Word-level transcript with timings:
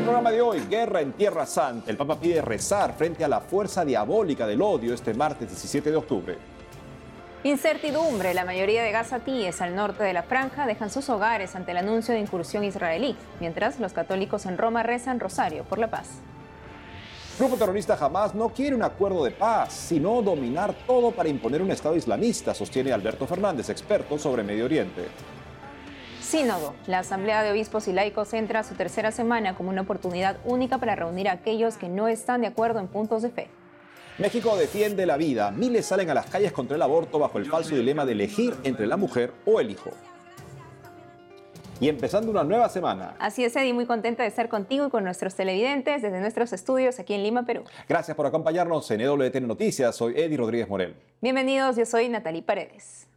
el 0.00 0.04
programa 0.04 0.30
de 0.30 0.40
hoy, 0.40 0.60
Guerra 0.70 1.02
en 1.02 1.12
Tierra 1.12 1.44
Santa. 1.44 1.90
El 1.90 1.98
Papa 1.98 2.18
pide 2.18 2.40
rezar 2.40 2.94
frente 2.94 3.22
a 3.22 3.28
la 3.28 3.40
fuerza 3.40 3.84
diabólica 3.84 4.46
del 4.46 4.62
odio 4.62 4.94
este 4.94 5.12
martes 5.12 5.50
17 5.50 5.90
de 5.90 5.96
octubre. 5.96 6.38
Incertidumbre. 7.44 8.32
La 8.32 8.46
mayoría 8.46 8.82
de 8.82 8.92
gazatíes 8.92 9.60
al 9.60 9.76
norte 9.76 10.02
de 10.02 10.14
la 10.14 10.22
franja 10.22 10.66
dejan 10.66 10.88
sus 10.88 11.10
hogares 11.10 11.54
ante 11.54 11.72
el 11.72 11.76
anuncio 11.76 12.14
de 12.14 12.20
incursión 12.20 12.64
israelí, 12.64 13.14
mientras 13.40 13.78
los 13.78 13.92
católicos 13.92 14.46
en 14.46 14.56
Roma 14.56 14.82
rezan 14.82 15.20
rosario 15.20 15.64
por 15.64 15.78
la 15.78 15.90
paz. 15.90 16.08
Grupo 17.38 17.56
terrorista 17.56 17.98
Hamas 18.00 18.34
no 18.34 18.48
quiere 18.48 18.76
un 18.76 18.82
acuerdo 18.82 19.22
de 19.22 19.32
paz, 19.32 19.74
sino 19.74 20.22
dominar 20.22 20.74
todo 20.86 21.10
para 21.10 21.28
imponer 21.28 21.60
un 21.60 21.72
Estado 21.72 21.96
islamista, 21.96 22.54
sostiene 22.54 22.92
Alberto 22.92 23.26
Fernández, 23.26 23.68
experto 23.68 24.18
sobre 24.18 24.42
Medio 24.42 24.64
Oriente. 24.64 25.08
Sínodo. 26.30 26.74
La 26.86 27.00
Asamblea 27.00 27.42
de 27.42 27.50
Obispos 27.50 27.88
y 27.88 27.92
Laicos 27.92 28.32
entra 28.34 28.60
a 28.60 28.62
su 28.62 28.76
tercera 28.76 29.10
semana 29.10 29.56
como 29.56 29.70
una 29.70 29.80
oportunidad 29.80 30.36
única 30.44 30.78
para 30.78 30.94
reunir 30.94 31.28
a 31.28 31.32
aquellos 31.32 31.76
que 31.76 31.88
no 31.88 32.06
están 32.06 32.42
de 32.42 32.46
acuerdo 32.46 32.78
en 32.78 32.86
puntos 32.86 33.22
de 33.22 33.30
fe. 33.30 33.48
México 34.16 34.56
defiende 34.56 35.06
la 35.06 35.16
vida. 35.16 35.50
Miles 35.50 35.86
salen 35.86 36.08
a 36.08 36.14
las 36.14 36.26
calles 36.26 36.52
contra 36.52 36.76
el 36.76 36.82
aborto 36.82 37.18
bajo 37.18 37.38
el 37.38 37.46
falso 37.46 37.74
dilema 37.74 38.06
de 38.06 38.12
elegir 38.12 38.54
entre 38.62 38.86
la 38.86 38.96
mujer 38.96 39.32
o 39.44 39.58
el 39.58 39.72
hijo. 39.72 39.90
Y 41.80 41.88
empezando 41.88 42.30
una 42.30 42.44
nueva 42.44 42.68
semana. 42.68 43.16
Así 43.18 43.42
es, 43.42 43.56
Eddie, 43.56 43.74
muy 43.74 43.86
contenta 43.86 44.22
de 44.22 44.28
estar 44.28 44.48
contigo 44.48 44.86
y 44.86 44.90
con 44.90 45.02
nuestros 45.02 45.34
televidentes 45.34 46.00
desde 46.00 46.20
nuestros 46.20 46.52
estudios 46.52 47.00
aquí 47.00 47.12
en 47.12 47.24
Lima, 47.24 47.42
Perú. 47.44 47.64
Gracias 47.88 48.16
por 48.16 48.26
acompañarnos 48.26 48.88
en 48.92 49.00
EWTN 49.00 49.48
Noticias. 49.48 49.96
Soy 49.96 50.14
Eddie 50.16 50.36
Rodríguez 50.36 50.68
Morel. 50.68 50.94
Bienvenidos, 51.20 51.74
yo 51.74 51.84
soy 51.86 52.08
Natalie 52.08 52.42
Paredes. 52.42 53.09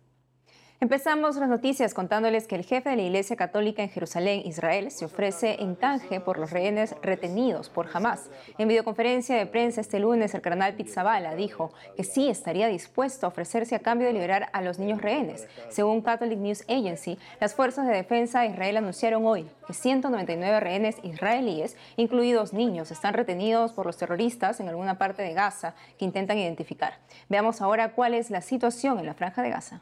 Empezamos 0.84 1.38
las 1.38 1.48
noticias 1.48 1.94
contándoles 1.94 2.46
que 2.46 2.56
el 2.56 2.66
jefe 2.66 2.90
de 2.90 2.98
la 2.98 3.04
Iglesia 3.04 3.38
Católica 3.38 3.82
en 3.82 3.90
Jerusalén, 3.90 4.42
Israel, 4.44 4.92
se 4.92 5.06
ofrece 5.06 5.62
en 5.62 5.76
canje 5.76 6.20
por 6.20 6.38
los 6.38 6.52
rehenes 6.52 6.94
retenidos 7.02 7.70
por 7.70 7.88
Hamas. 7.94 8.30
En 8.58 8.68
videoconferencia 8.68 9.38
de 9.38 9.46
prensa 9.46 9.80
este 9.80 10.00
lunes, 10.00 10.34
el 10.34 10.42
cardenal 10.42 10.74
Pizzabala 10.74 11.36
dijo 11.36 11.72
que 11.96 12.04
sí 12.04 12.28
estaría 12.28 12.68
dispuesto 12.68 13.26
a 13.26 13.30
ofrecerse 13.30 13.76
a 13.76 13.80
cambio 13.80 14.08
de 14.08 14.14
liberar 14.14 14.50
a 14.52 14.62
los 14.62 14.78
niños 14.78 15.02
rehenes. 15.02 15.48
Según 15.70 16.02
Catholic 16.02 16.38
News 16.38 16.66
Agency, 16.68 17.18
las 17.40 17.56
fuerzas 17.56 17.88
de 17.88 17.94
defensa 17.94 18.42
de 18.42 18.48
Israel 18.48 18.76
anunciaron 18.76 19.26
hoy 19.26 19.48
que 19.66 19.74
199 19.74 20.60
rehenes 20.60 20.98
israelíes, 21.02 21.78
incluidos 21.96 22.52
niños, 22.52 22.92
están 22.92 23.14
retenidos 23.14 23.72
por 23.72 23.86
los 23.86 23.96
terroristas 23.96 24.60
en 24.60 24.68
alguna 24.68 24.98
parte 24.98 25.22
de 25.24 25.34
Gaza 25.34 25.76
que 25.98 26.04
intentan 26.04 26.38
identificar. 26.40 27.00
Veamos 27.30 27.62
ahora 27.62 27.94
cuál 27.94 28.14
es 28.14 28.30
la 28.30 28.42
situación 28.42 29.00
en 29.00 29.06
la 29.06 29.14
franja 29.14 29.42
de 29.42 29.50
Gaza. 29.50 29.82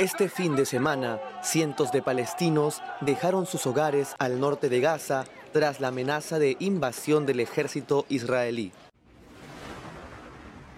Este 0.00 0.30
fin 0.30 0.56
de 0.56 0.64
semana, 0.64 1.20
cientos 1.42 1.92
de 1.92 2.00
palestinos 2.00 2.80
dejaron 3.02 3.44
sus 3.44 3.66
hogares 3.66 4.14
al 4.18 4.40
norte 4.40 4.70
de 4.70 4.80
Gaza 4.80 5.24
tras 5.52 5.78
la 5.78 5.88
amenaza 5.88 6.38
de 6.38 6.56
invasión 6.58 7.26
del 7.26 7.38
ejército 7.38 8.06
israelí. 8.08 8.72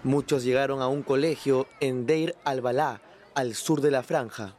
Muchos 0.03 0.43
llegaron 0.43 0.81
a 0.81 0.89
un 0.89 1.03
colegio 1.03 1.67
en 1.79 2.05
Deir 2.05 2.35
al-Balá, 2.43 2.99
al 3.33 3.55
sur 3.55 3.79
de 3.79 3.91
la 3.91 4.03
franja. 4.03 4.55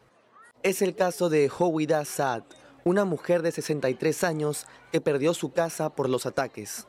Es 0.62 0.80
el 0.80 0.96
caso 0.96 1.28
de 1.28 1.52
Howida 1.54 2.02
Saad, 2.06 2.44
una 2.84 3.04
mujer 3.04 3.42
de 3.42 3.52
63 3.52 4.24
años 4.24 4.66
que 4.90 5.02
perdió 5.02 5.34
su 5.34 5.52
casa 5.52 5.90
por 5.90 6.08
los 6.08 6.24
ataques. 6.24 6.86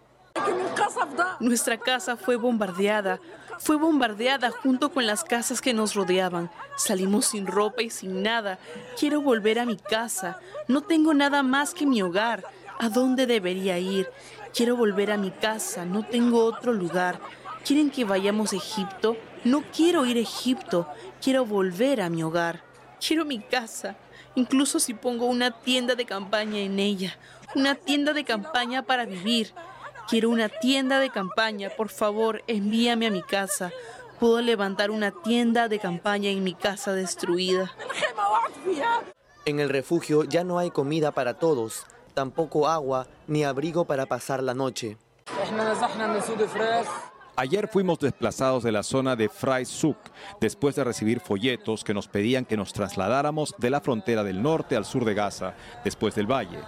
Nuestra 1.42 1.78
casa 1.78 2.16
fue 2.16 2.38
bombardeada. 2.38 3.20
Fue 3.60 3.78
bombardeada 3.78 4.52
junto 4.52 4.92
con 4.92 5.06
las 5.06 5.24
casas 5.24 5.62
que 5.62 5.74
nos 5.74 5.96
rodeaban. 5.96 6.52
Salimos 6.78 7.28
sin 7.28 7.48
ropa 7.48 7.82
y 7.82 7.90
sin 7.90 8.22
nada. 8.22 8.60
Quiero 9.00 9.22
volver 9.22 9.60
a 9.60 9.66
mi 9.66 9.78
casa. 9.78 10.40
No 10.68 10.82
tengo 10.82 11.14
nada 11.14 11.42
más 11.44 11.74
que 11.74 11.86
mi 11.86 12.02
hogar. 12.02 12.44
¿A 12.80 12.90
dónde 12.90 13.26
debería 13.26 13.80
ir? 13.80 14.10
Quiero 14.54 14.76
volver 14.76 15.12
a 15.12 15.18
mi 15.18 15.32
casa. 15.32 15.86
No 15.86 16.04
tengo 16.04 16.44
otro 16.44 16.74
lugar. 16.74 17.20
¿Quieren 17.66 17.90
que 17.90 18.06
vayamos 18.06 18.54
a 18.54 18.58
Egipto? 18.58 19.18
No 19.44 19.64
quiero 19.76 20.06
ir 20.06 20.18
a 20.18 20.22
Egipto. 20.22 20.88
Quiero 21.22 21.46
volver 21.46 22.02
a 22.02 22.10
mi 22.10 22.24
hogar. 22.24 22.62
Quiero 23.06 23.26
mi 23.26 23.40
casa. 23.40 23.96
Incluso 24.36 24.80
si 24.80 24.94
pongo 24.94 25.28
una 25.28 25.52
tienda 25.52 25.96
de 25.96 26.06
campaña 26.06 26.60
en 26.60 26.80
ella. 26.80 27.18
Una 27.56 27.76
tienda 27.76 28.14
de 28.14 28.26
campaña 28.26 28.84
para 28.84 29.06
vivir. 29.06 29.54
Quiero 30.08 30.30
una 30.30 30.50
tienda 30.50 31.00
de 31.00 31.10
campaña, 31.10 31.72
por 31.76 31.90
favor, 31.90 32.44
envíame 32.46 33.08
a 33.08 33.12
mi 33.12 33.24
casa. 33.24 33.72
Puedo 34.20 34.40
levantar 34.40 34.92
una 34.92 35.12
tienda 35.12 35.68
de 35.68 35.80
campaña 35.80 36.30
en 36.30 36.44
mi 36.44 36.54
casa 36.54 36.94
destruida. 36.94 37.72
En 39.46 39.60
el 39.60 39.70
refugio 39.70 40.24
ya 40.24 40.44
no 40.44 40.60
hay 40.60 40.70
comida 40.70 41.12
para 41.12 41.36
todos, 41.36 41.86
tampoco 42.14 42.68
agua 42.68 43.08
ni 43.28 43.44
abrigo 43.44 43.86
para 43.86 44.06
pasar 44.06 44.44
la 44.44 44.54
noche. 44.54 44.98
Ayer 47.38 47.68
fuimos 47.68 48.00
desplazados 48.00 48.64
de 48.64 48.72
la 48.72 48.84
zona 48.84 49.16
de 49.16 49.28
Freisuk 49.28 49.98
después 50.40 50.76
de 50.76 50.84
recibir 50.84 51.20
folletos 51.20 51.84
que 51.84 51.94
nos 51.94 52.08
pedían 52.08 52.46
que 52.46 52.56
nos 52.56 52.72
trasladáramos 52.72 53.54
de 53.58 53.70
la 53.70 53.82
frontera 53.82 54.24
del 54.24 54.42
norte 54.42 54.76
al 54.78 54.86
sur 54.86 55.04
de 55.04 55.16
Gaza, 55.16 55.54
después 55.84 56.16
del 56.16 56.32
valle. 56.32 56.60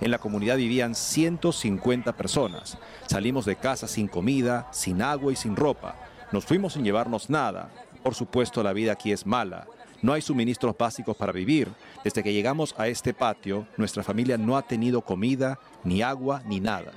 En 0.00 0.10
la 0.10 0.18
comunidad 0.18 0.56
vivían 0.56 0.94
150 0.94 2.16
personas. 2.16 2.78
Salimos 3.06 3.44
de 3.44 3.56
casa 3.56 3.88
sin 3.88 4.08
comida, 4.08 4.68
sin 4.72 5.02
agua 5.02 5.32
y 5.32 5.36
sin 5.36 5.56
ropa. 5.56 5.96
Nos 6.32 6.44
fuimos 6.44 6.72
sin 6.74 6.84
llevarnos 6.84 7.30
nada. 7.30 7.70
Por 8.02 8.14
supuesto, 8.14 8.62
la 8.62 8.72
vida 8.72 8.92
aquí 8.92 9.12
es 9.12 9.26
mala. 9.26 9.66
No 10.02 10.12
hay 10.12 10.20
suministros 10.20 10.76
básicos 10.76 11.16
para 11.16 11.32
vivir. 11.32 11.68
Desde 12.02 12.22
que 12.22 12.34
llegamos 12.34 12.74
a 12.76 12.88
este 12.88 13.14
patio, 13.14 13.66
nuestra 13.78 14.02
familia 14.02 14.36
no 14.36 14.58
ha 14.58 14.62
tenido 14.62 15.00
comida, 15.00 15.58
ni 15.82 16.02
agua, 16.02 16.42
ni 16.44 16.60
nada. 16.60 16.92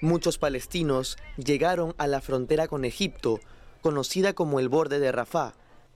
Muchos 0.00 0.38
palestinos 0.38 1.18
llegaron 1.36 1.94
a 1.98 2.06
la 2.06 2.22
frontera 2.22 2.68
con 2.68 2.86
Egipto, 2.86 3.38
conocida 3.82 4.32
como 4.32 4.60
el 4.60 4.70
borde 4.70 4.98
de 4.98 5.12
Rafah, 5.12 5.52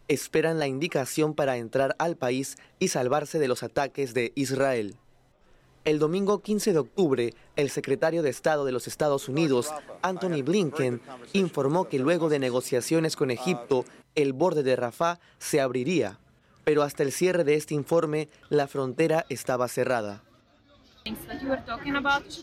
esperan 0.09 0.59
la 0.59 0.67
indicación 0.67 1.35
para 1.35 1.57
entrar 1.57 1.95
al 1.99 2.17
país 2.17 2.57
y 2.79 2.89
salvarse 2.89 3.39
de 3.39 3.49
los 3.49 3.63
ataques 3.63 4.15
de 4.15 4.33
Israel. 4.35 4.97
El 5.85 5.99
domingo 5.99 6.43
15 6.43 6.73
de 6.73 6.79
octubre, 6.81 7.35
el 7.57 7.71
secretario 7.71 8.23
de 8.23 8.31
Estado 8.31 8.65
de 8.65 8.73
los 8.73 8.87
Estados 8.87 9.29
Unidos, 9.29 9.73
Anthony 10.03 10.43
Blinken, 10.43 11.01
informó 11.33 11.89
que 11.89 11.99
luego 11.99 12.29
de 12.29 12.39
negociaciones 12.39 13.17
con 13.17 13.31
Egipto, 13.31 13.85
el 14.15 14.33
borde 14.33 14.63
de 14.63 14.77
Rafah 14.77 15.21
se 15.39 15.61
abriría. 15.61 16.19
Pero 16.65 16.83
hasta 16.83 17.03
el 17.03 17.13
cierre 17.13 17.45
de 17.45 17.55
este 17.55 17.75
informe, 17.75 18.29
la 18.51 18.67
frontera 18.67 19.25
estaba 19.31 19.69
cerrada. 19.69 20.23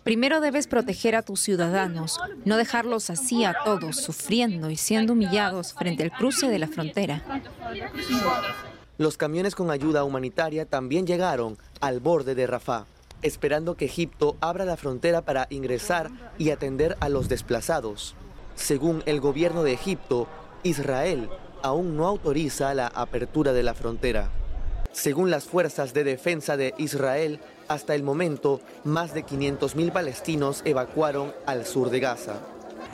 Primero 0.04 0.42
debes 0.42 0.68
proteger 0.68 1.16
a 1.16 1.22
tus 1.22 1.42
ciudadanos, 1.42 2.20
no 2.46 2.58
dejarlos 2.58 3.10
así 3.10 3.46
a 3.46 3.56
todos, 3.64 3.98
sufriendo 3.98 4.70
y 4.70 4.76
siendo 4.76 5.14
humillados 5.14 5.74
frente 5.74 6.04
al 6.04 6.12
cruce 6.12 6.48
de 6.50 6.60
la 6.60 6.68
frontera. 6.68 7.24
Los 8.98 9.18
camiones 9.18 9.56
con 9.56 9.72
ayuda 9.72 10.04
humanitaria 10.04 10.66
también 10.66 11.06
llegaron 11.06 11.58
al 11.82 12.00
borde 12.00 12.36
de 12.36 12.48
Rafah, 12.48 12.86
esperando 13.22 13.76
que 13.76 13.86
Egipto 13.86 14.38
abra 14.40 14.66
la 14.66 14.78
frontera 14.78 15.22
para 15.22 15.48
ingresar 15.50 16.10
y 16.38 16.52
atender 16.52 16.96
a 17.00 17.10
los 17.10 17.28
desplazados. 17.28 18.16
Según 18.56 19.04
el 19.06 19.20
gobierno 19.20 19.64
de 19.64 19.74
Egipto, 19.74 20.28
Israel 20.64 21.30
aún 21.62 21.98
no 21.98 22.08
autoriza 22.08 22.74
la 22.74 22.88
apertura 22.88 23.52
de 23.52 23.64
la 23.64 23.74
frontera. 23.74 24.30
Según 24.96 25.30
las 25.30 25.44
fuerzas 25.44 25.94
de 25.94 26.06
defensa 26.06 26.56
de 26.56 26.74
Israel, 26.78 27.42
hasta 27.68 27.96
el 27.96 28.02
momento, 28.02 28.62
más 28.86 29.14
de 29.14 29.26
500.000 29.26 29.92
palestinos 29.92 30.62
evacuaron 30.64 31.34
al 31.46 31.66
sur 31.66 31.90
de 31.90 32.00
Gaza. 32.00 32.40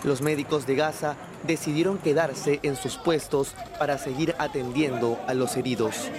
Los 0.04 0.24
médicos 0.24 0.66
de 0.66 0.76
Gaza 0.76 1.16
decidieron 1.46 2.00
quedarse 2.00 2.60
en 2.64 2.76
sus 2.76 2.98
puestos 2.98 3.54
para 3.78 4.00
seguir 4.00 4.34
atendiendo 4.40 5.20
a 5.28 5.36
los 5.36 5.56
heridos. 5.56 6.10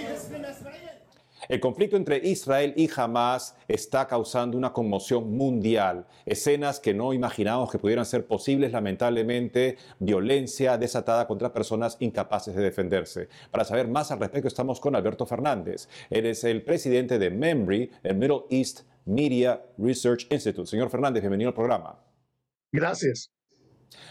El 1.49 1.59
conflicto 1.59 1.97
entre 1.97 2.17
Israel 2.17 2.73
y 2.77 2.89
Hamas 2.95 3.55
está 3.67 4.07
causando 4.07 4.57
una 4.57 4.71
conmoción 4.71 5.35
mundial. 5.35 6.05
Escenas 6.25 6.79
que 6.79 6.93
no 6.93 7.13
imaginábamos 7.13 7.69
que 7.69 7.79
pudieran 7.79 8.05
ser 8.05 8.25
posibles, 8.25 8.71
lamentablemente, 8.71 9.77
violencia 9.99 10.77
desatada 10.77 11.27
contra 11.27 11.53
personas 11.53 11.97
incapaces 11.99 12.55
de 12.55 12.61
defenderse. 12.61 13.27
Para 13.51 13.65
saber 13.65 13.87
más 13.87 14.11
al 14.11 14.19
respecto 14.19 14.47
estamos 14.47 14.79
con 14.79 14.95
Alberto 14.95 15.25
Fernández. 15.25 15.89
Él 16.09 16.25
es 16.25 16.43
el 16.43 16.63
presidente 16.63 17.19
de 17.19 17.29
MEMRI, 17.29 17.91
el 18.03 18.15
Middle 18.15 18.43
East 18.49 18.81
Media 19.05 19.61
Research 19.77 20.27
Institute. 20.31 20.69
Señor 20.69 20.89
Fernández, 20.89 21.21
bienvenido 21.21 21.49
al 21.49 21.55
programa. 21.55 21.99
Gracias. 22.71 23.29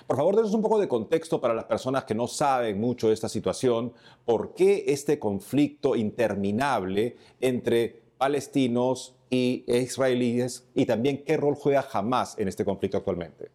Por 0.07 0.17
favor, 0.17 0.37
denos 0.37 0.55
un 0.55 0.63
poco 0.63 0.79
de 0.81 0.89
contexto 0.89 1.41
para 1.41 1.55
las 1.55 1.65
personas 1.65 2.05
que 2.05 2.15
no 2.15 2.27
saben 2.27 2.81
mucho 2.81 3.09
de 3.09 3.15
esta 3.15 3.29
situación. 3.29 3.93
¿Por 4.25 4.55
qué 4.55 4.85
este 4.89 5.19
conflicto 5.19 5.97
interminable 5.97 7.17
entre 7.41 8.03
palestinos 8.19 9.17
y 9.31 9.65
israelíes? 9.67 10.69
Y 10.75 10.87
también 10.87 11.25
qué 11.25 11.37
rol 11.37 11.55
juega 11.55 11.87
Hamas 11.93 12.39
en 12.39 12.49
este 12.49 12.65
conflicto 12.65 12.99
actualmente. 12.99 13.51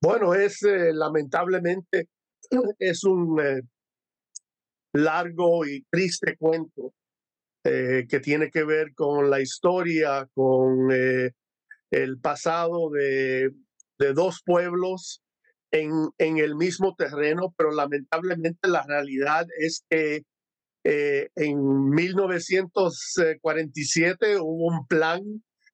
Bueno, 0.00 0.34
es 0.34 0.62
eh, 0.62 0.92
lamentablemente 0.92 2.08
es 2.78 3.04
un 3.04 3.40
eh, 3.40 3.62
largo 4.92 5.66
y 5.66 5.84
triste 5.90 6.36
cuento 6.36 6.92
eh, 7.64 8.06
que 8.08 8.20
tiene 8.20 8.50
que 8.50 8.62
ver 8.62 8.94
con 8.94 9.28
la 9.28 9.40
historia, 9.40 10.28
con 10.32 10.90
el 11.90 12.20
pasado 12.20 12.90
de, 12.90 13.50
de 13.98 14.12
dos 14.12 14.42
pueblos 14.44 15.22
en, 15.70 16.10
en, 16.18 16.38
el 16.38 16.56
mismo 16.56 16.94
terreno, 16.96 17.54
pero 17.56 17.70
lamentablemente 17.72 18.68
la 18.68 18.84
realidad 18.84 19.46
es 19.58 19.84
que 19.90 20.22
eh, 20.84 21.28
en 21.36 21.90
1947 21.90 24.38
hubo 24.40 24.68
un 24.68 24.86
plan 24.86 25.22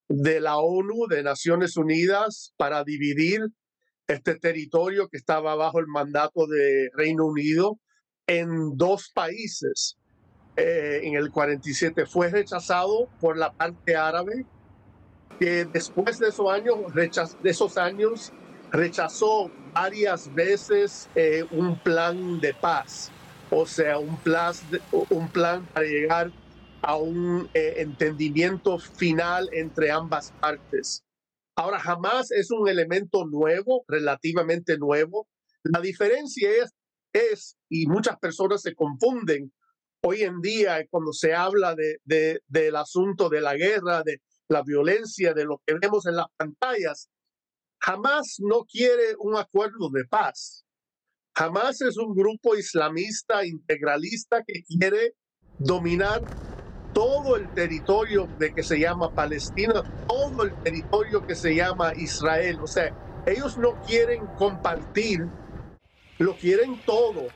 de 0.08 0.40
la 0.40 0.58
ONU, 0.58 1.06
de 1.08 1.22
Naciones 1.22 1.76
Unidas, 1.76 2.52
para 2.56 2.82
dividir 2.82 3.42
este 4.08 4.34
territorio 4.34 5.08
que 5.08 5.16
estaba 5.16 5.54
bajo 5.54 5.78
el 5.78 5.86
mandato 5.86 6.46
de 6.46 6.90
Reino 6.94 7.26
Unido 7.26 7.78
en 8.26 8.76
dos 8.76 9.10
países. 9.14 9.96
Eh, 10.56 11.00
en 11.02 11.14
el 11.14 11.30
47 11.30 12.06
fue 12.06 12.30
rechazado 12.30 13.08
por 13.20 13.36
la 13.36 13.52
parte 13.52 13.96
árabe, 13.96 14.46
que 15.38 15.64
después 15.64 16.18
de 16.18 16.28
esos 16.28 16.50
años, 16.50 16.76
de 16.94 17.50
esos 17.50 17.76
años 17.76 18.32
rechazó 18.70 19.50
varias 19.72 20.32
veces 20.34 21.08
eh, 21.14 21.44
un 21.50 21.78
plan 21.78 22.40
de 22.40 22.54
paz, 22.54 23.10
o 23.50 23.66
sea, 23.66 23.98
un 23.98 24.16
plan, 24.18 24.52
un 25.10 25.28
plan 25.28 25.66
para 25.72 25.86
llegar 25.86 26.32
a 26.82 26.96
un 26.96 27.48
eh, 27.54 27.74
entendimiento 27.78 28.78
final 28.78 29.48
entre 29.52 29.90
ambas 29.90 30.32
partes. 30.40 31.02
Ahora, 31.56 31.78
jamás 31.78 32.30
es 32.30 32.50
un 32.50 32.68
elemento 32.68 33.26
nuevo, 33.26 33.84
relativamente 33.88 34.76
nuevo. 34.76 35.28
La 35.62 35.80
diferencia 35.80 36.50
es, 36.50 36.72
es 37.12 37.56
y 37.68 37.86
muchas 37.86 38.18
personas 38.18 38.60
se 38.60 38.74
confunden 38.74 39.52
hoy 40.02 40.22
en 40.22 40.40
día 40.40 40.84
cuando 40.90 41.12
se 41.12 41.32
habla 41.32 41.74
de, 41.74 41.98
de, 42.04 42.40
del 42.48 42.76
asunto 42.76 43.28
de 43.28 43.40
la 43.40 43.54
guerra, 43.54 44.02
de 44.02 44.20
la 44.48 44.62
violencia, 44.62 45.34
de 45.34 45.44
lo 45.44 45.62
que 45.66 45.74
vemos 45.80 46.06
en 46.06 46.16
las 46.16 46.26
pantallas, 46.36 47.10
jamás 47.80 48.36
no 48.40 48.64
quiere 48.64 49.14
un 49.18 49.36
acuerdo 49.36 49.90
de 49.92 50.04
paz. 50.04 50.64
Jamás 51.36 51.80
es 51.80 51.96
un 51.96 52.14
grupo 52.14 52.56
islamista 52.56 53.44
integralista 53.44 54.42
que 54.46 54.62
quiere 54.62 55.14
dominar 55.58 56.20
todo 56.92 57.36
el 57.36 57.52
territorio 57.52 58.28
de 58.36 58.52
que 58.52 58.62
se 58.62 58.78
llama 58.78 59.10
Palestina, 59.12 59.82
todo 60.06 60.44
el 60.44 60.56
territorio 60.62 61.24
que 61.26 61.34
se 61.34 61.54
llama 61.54 61.92
Israel. 61.96 62.58
O 62.62 62.68
sea, 62.68 62.94
ellos 63.24 63.56
no 63.58 63.78
quieren 63.84 64.28
compartir, 64.34 65.18
lo 66.18 66.36
quieren 66.36 66.82
todo. 66.84 67.34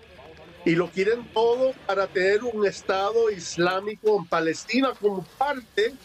Y 0.65 0.75
lo 0.77 0.91
quieren 0.91 1.31
todo 1.33 1.73
para 1.87 2.09
tener 2.09 2.45
un 2.45 2.67
Estado 2.67 3.31
islámico 3.31 4.19
en 4.19 4.29
Palestina 4.29 4.95
como 5.01 5.27
parte 5.39 5.99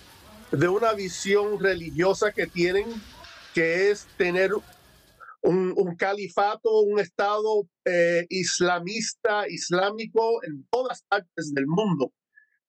de 0.54 0.68
una 0.68 0.94
visión 0.94 1.60
religiosa 1.60 2.32
que 2.32 2.46
tienen, 2.46 2.86
que 3.56 3.90
es 3.90 4.08
tener 4.18 4.52
un, 5.42 5.96
califato, 5.98 6.82
un 6.82 7.00
Estado 7.00 7.68
eh, 7.86 8.26
islamista, 8.30 9.48
islámico 9.50 10.44
en 10.44 10.66
todas 10.70 11.04
partes 11.10 11.54
del 11.54 11.66
mundo. 11.66 12.14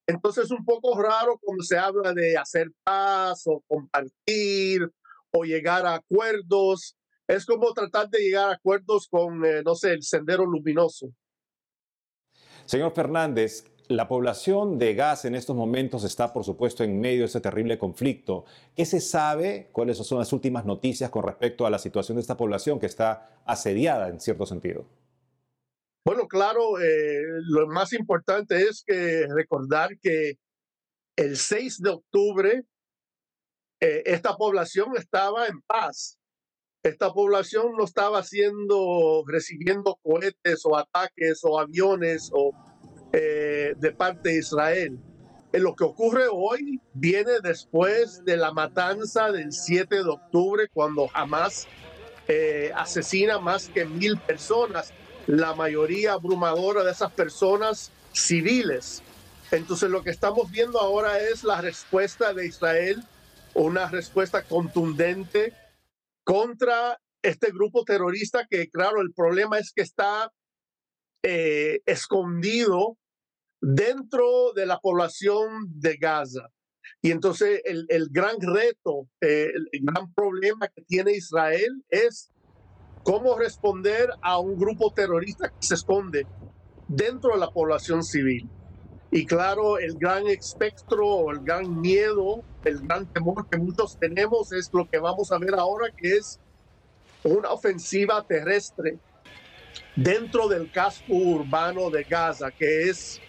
Entonces 0.07 0.45
es 0.45 0.51
un 0.51 0.65
poco 0.65 0.99
raro 0.99 1.39
cuando 1.41 1.63
se 1.63 1.77
habla 1.77 2.13
de 2.13 2.37
hacer 2.37 2.71
paz 2.83 3.43
o 3.45 3.63
compartir 3.67 4.81
o 5.31 5.43
llegar 5.43 5.85
a 5.85 5.95
acuerdos. 5.95 6.97
Es 7.27 7.45
como 7.45 7.71
tratar 7.73 8.09
de 8.09 8.19
llegar 8.19 8.49
a 8.49 8.53
acuerdos 8.53 9.07
con, 9.07 9.45
eh, 9.45 9.61
no 9.63 9.75
sé, 9.75 9.91
el 9.93 10.03
sendero 10.03 10.45
luminoso. 10.45 11.09
Señor 12.65 12.93
Fernández, 12.93 13.63
la 13.87 14.07
población 14.07 14.77
de 14.77 14.93
Gaza 14.95 15.27
en 15.27 15.35
estos 15.35 15.55
momentos 15.55 16.03
está, 16.03 16.33
por 16.33 16.43
supuesto, 16.43 16.83
en 16.83 16.99
medio 16.99 17.21
de 17.21 17.25
ese 17.25 17.41
terrible 17.41 17.77
conflicto. 17.77 18.45
¿Qué 18.75 18.85
se 18.85 18.99
sabe? 18.99 19.69
¿Cuáles 19.71 19.97
son 19.97 20.19
las 20.19 20.33
últimas 20.33 20.65
noticias 20.65 21.09
con 21.09 21.23
respecto 21.23 21.65
a 21.65 21.69
la 21.69 21.79
situación 21.79 22.15
de 22.15 22.21
esta 22.21 22.37
población 22.37 22.79
que 22.79 22.85
está 22.85 23.41
asediada 23.45 24.09
en 24.09 24.19
cierto 24.19 24.45
sentido? 24.45 24.85
Bueno, 26.05 26.27
claro, 26.27 26.79
eh, 26.79 27.23
lo 27.47 27.67
más 27.67 27.93
importante 27.93 28.61
es 28.61 28.83
que 28.85 29.27
recordar 29.27 29.97
que 29.99 30.37
el 31.15 31.37
6 31.37 31.81
de 31.81 31.89
octubre 31.89 32.63
eh, 33.81 34.03
esta 34.05 34.35
población 34.35 34.95
estaba 34.97 35.47
en 35.47 35.61
paz. 35.61 36.19
Esta 36.83 37.11
población 37.11 37.73
no 37.75 37.83
estaba 37.83 38.19
haciendo, 38.19 39.23
recibiendo 39.25 39.97
cohetes 40.03 40.61
o 40.65 40.77
ataques 40.77 41.41
o 41.43 41.59
aviones 41.59 42.29
o 42.31 42.51
eh, 43.17 43.75
de 43.77 43.91
parte 43.91 44.29
de 44.29 44.39
Israel. 44.39 44.99
lo 45.53 45.73
que 45.73 45.85
ocurre 45.85 46.25
hoy 46.29 46.81
viene 46.93 47.39
después 47.41 48.25
de 48.25 48.35
la 48.35 48.51
matanza 48.51 49.31
del 49.31 49.53
7 49.53 50.03
de 50.03 50.09
octubre, 50.09 50.67
cuando 50.73 51.09
Hamas 51.13 51.65
asesina 52.75 53.39
más 53.39 53.69
que 53.69 53.85
mil 53.85 54.17
personas 54.17 54.91
la 55.27 55.55
mayoría 55.55 56.13
abrumadora 56.13 56.83
de 56.83 56.91
esas 56.91 57.11
personas 57.11 57.91
civiles. 58.11 59.01
Entonces 59.51 59.89
lo 59.89 60.03
que 60.03 60.09
estamos 60.09 60.51
viendo 60.51 60.79
ahora 60.79 61.19
es 61.19 61.43
la 61.43 61.61
respuesta 61.61 62.33
de 62.33 62.47
Israel, 62.47 63.03
una 63.53 63.87
respuesta 63.87 64.43
contundente 64.43 65.53
contra 66.23 66.99
este 67.21 67.51
grupo 67.51 67.83
terrorista 67.83 68.45
que, 68.49 68.69
claro, 68.69 69.01
el 69.01 69.13
problema 69.13 69.57
es 69.57 69.71
que 69.73 69.81
está 69.81 70.31
eh, 71.23 71.81
escondido 71.85 72.97
dentro 73.65 74.53
de 74.53 74.67
la 74.67 74.79
población 74.79 75.67
de 75.79 75.97
Gaza. 75.97 76.49
Y 77.01 77.09
entonces 77.09 77.61
el, 77.65 78.09
gran 78.11 78.39
reto, 78.39 79.07
eh, 79.21 79.49
el 79.71 79.81
gran 79.81 80.13
problema 80.13 80.67
que 80.67 80.83
tiene 80.83 81.13
Israel 81.13 81.83
es 81.89 82.29
cómo 83.03 83.37
responder 83.37 84.09
a 84.21 84.37
un 84.39 84.57
grupo 84.57 84.93
terrorista 84.93 85.49
que 85.49 85.65
se 85.65 85.73
esconde 85.73 86.27
dentro 86.87 87.33
de 87.33 87.39
la 87.39 87.49
población 87.49 88.03
civil. 88.03 88.47
Y 89.09 89.25
claro, 89.25 89.79
el 89.79 89.95
gran 89.95 90.27
espectro, 90.27 91.31
el 91.31 91.39
gran 91.39 91.81
miedo, 91.81 92.43
el 92.65 92.79
gran 92.81 93.05
temor 93.07 93.47
que 93.49 93.57
muchos 93.57 93.97
tenemos 93.97 94.51
es 94.51 94.71
lo 94.73 94.87
que 94.87 94.99
vamos 94.99 95.31
a 95.31 95.39
ver 95.39 95.55
ahora, 95.55 95.89
que 95.95 96.17
es 96.17 96.39
una 97.23 97.49
ofensiva 97.49 98.23
terrestre 98.27 98.99
dentro 99.95 100.47
del 100.47 100.71
casco 100.71 101.13
urbano 101.13 101.89
de 101.89 102.03
Gaza, 102.03 102.51
que 102.51 102.89
es, 102.89 103.21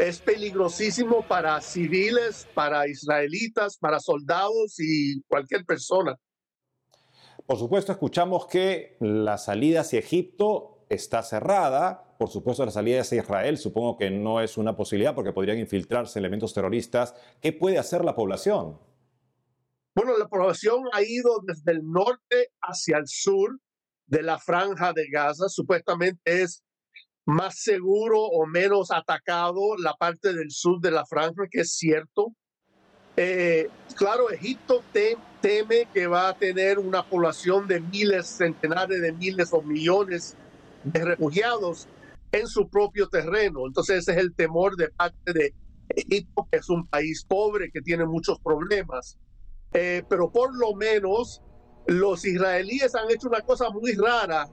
es 0.00 0.18
peligrosísimo 0.20 1.26
para 1.28 1.60
civiles, 1.60 2.48
para 2.54 2.88
israelitas, 2.88 3.76
para 3.76 4.00
soldados 4.00 4.76
y 4.78 5.20
cualquier 5.28 5.66
persona. 5.66 6.16
Por 7.46 7.58
supuesto, 7.58 7.92
escuchamos 7.92 8.46
que 8.46 8.96
la 9.00 9.36
salida 9.36 9.82
hacia 9.82 9.98
Egipto 9.98 10.86
está 10.88 11.22
cerrada. 11.22 12.16
Por 12.18 12.30
supuesto, 12.30 12.64
la 12.64 12.70
salida 12.70 13.02
hacia 13.02 13.20
Israel 13.20 13.58
supongo 13.58 13.98
que 13.98 14.10
no 14.10 14.40
es 14.40 14.56
una 14.56 14.74
posibilidad 14.74 15.14
porque 15.14 15.32
podrían 15.32 15.58
infiltrarse 15.58 16.18
elementos 16.18 16.54
terroristas. 16.54 17.14
¿Qué 17.42 17.52
puede 17.52 17.76
hacer 17.78 18.02
la 18.02 18.14
población? 18.14 18.80
Bueno, 19.94 20.16
la 20.16 20.28
población 20.28 20.84
ha 20.92 21.02
ido 21.02 21.40
desde 21.42 21.72
el 21.72 21.82
norte 21.82 22.52
hacia 22.62 22.96
el 22.96 23.06
sur 23.06 23.58
de 24.06 24.22
la 24.22 24.38
franja 24.38 24.92
de 24.94 25.08
Gaza. 25.10 25.48
Supuestamente 25.48 26.20
es 26.24 26.62
más 27.30 27.60
seguro 27.60 28.20
o 28.20 28.46
menos 28.46 28.90
atacado 28.90 29.76
la 29.78 29.94
parte 29.94 30.34
del 30.34 30.50
sur 30.50 30.80
de 30.80 30.90
la 30.90 31.06
franja, 31.06 31.44
que 31.50 31.60
es 31.60 31.72
cierto. 31.72 32.34
Eh, 33.16 33.68
claro, 33.94 34.30
Egipto 34.30 34.82
teme 34.92 35.86
que 35.92 36.06
va 36.06 36.28
a 36.28 36.36
tener 36.36 36.78
una 36.78 37.04
población 37.04 37.66
de 37.66 37.80
miles, 37.80 38.26
centenares 38.26 39.00
de 39.00 39.12
miles 39.12 39.50
o 39.52 39.62
millones 39.62 40.36
de 40.84 41.04
refugiados 41.04 41.88
en 42.32 42.46
su 42.46 42.68
propio 42.68 43.08
terreno. 43.08 43.66
Entonces 43.66 43.98
ese 43.98 44.12
es 44.12 44.18
el 44.18 44.34
temor 44.34 44.76
de 44.76 44.88
parte 44.88 45.32
de 45.32 45.54
Egipto, 45.88 46.48
que 46.50 46.58
es 46.58 46.68
un 46.68 46.86
país 46.86 47.24
pobre, 47.26 47.70
que 47.72 47.80
tiene 47.80 48.06
muchos 48.06 48.38
problemas. 48.40 49.18
Eh, 49.72 50.02
pero 50.08 50.30
por 50.30 50.56
lo 50.56 50.74
menos 50.74 51.42
los 51.86 52.24
israelíes 52.24 52.94
han 52.94 53.10
hecho 53.10 53.28
una 53.28 53.40
cosa 53.42 53.70
muy 53.70 53.92
rara 53.92 54.48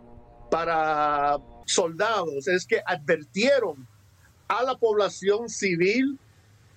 para 0.49 1.37
soldados, 1.65 2.47
es 2.47 2.65
que 2.65 2.81
advirtieron 2.85 3.87
a 4.47 4.63
la 4.63 4.77
población 4.77 5.49
civil 5.49 6.19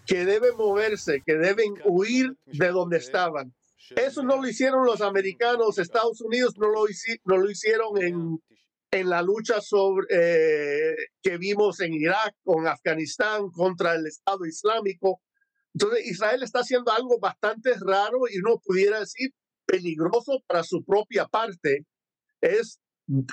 que 0.07 0.25
deben 0.25 0.57
moverse, 0.57 1.23
que 1.25 1.37
deben 1.37 1.75
huir 1.85 2.37
de 2.47 2.69
donde 2.69 2.99
estaban. 2.99 3.55
Eso 3.97 4.23
no 4.23 4.37
lo 4.37 4.49
hicieron 4.49 4.85
los 4.85 5.01
americanos, 5.01 5.79
Estados 5.79 6.21
Unidos 6.21 6.55
no 6.59 6.69
lo, 6.69 6.85
no 7.25 7.37
lo 7.37 7.51
hicieron 7.51 8.03
en, 8.03 8.43
en 8.91 9.09
la 9.09 9.23
lucha 9.23 9.61
sobre, 9.61 10.07
eh, 10.11 10.97
que 11.23 11.39
vimos 11.39 11.81
en 11.81 11.95
Irak, 11.95 12.35
con 12.45 12.67
Afganistán, 12.67 13.51
contra 13.51 13.95
el 13.95 14.07
Estado 14.07 14.47
Islámico. 14.47 15.21
Entonces, 15.75 16.07
Israel 16.07 16.43
está 16.43 16.61
haciendo 16.61 16.93
algo 16.93 17.19
bastante 17.21 17.73
raro 17.81 18.21
y 18.31 18.39
uno 18.39 18.61
pudiera 18.65 19.01
decir 19.01 19.31
peligroso 19.65 20.43
para 20.47 20.63
su 20.65 20.85
propia 20.85 21.27
parte. 21.27 21.85
Es 22.41 22.81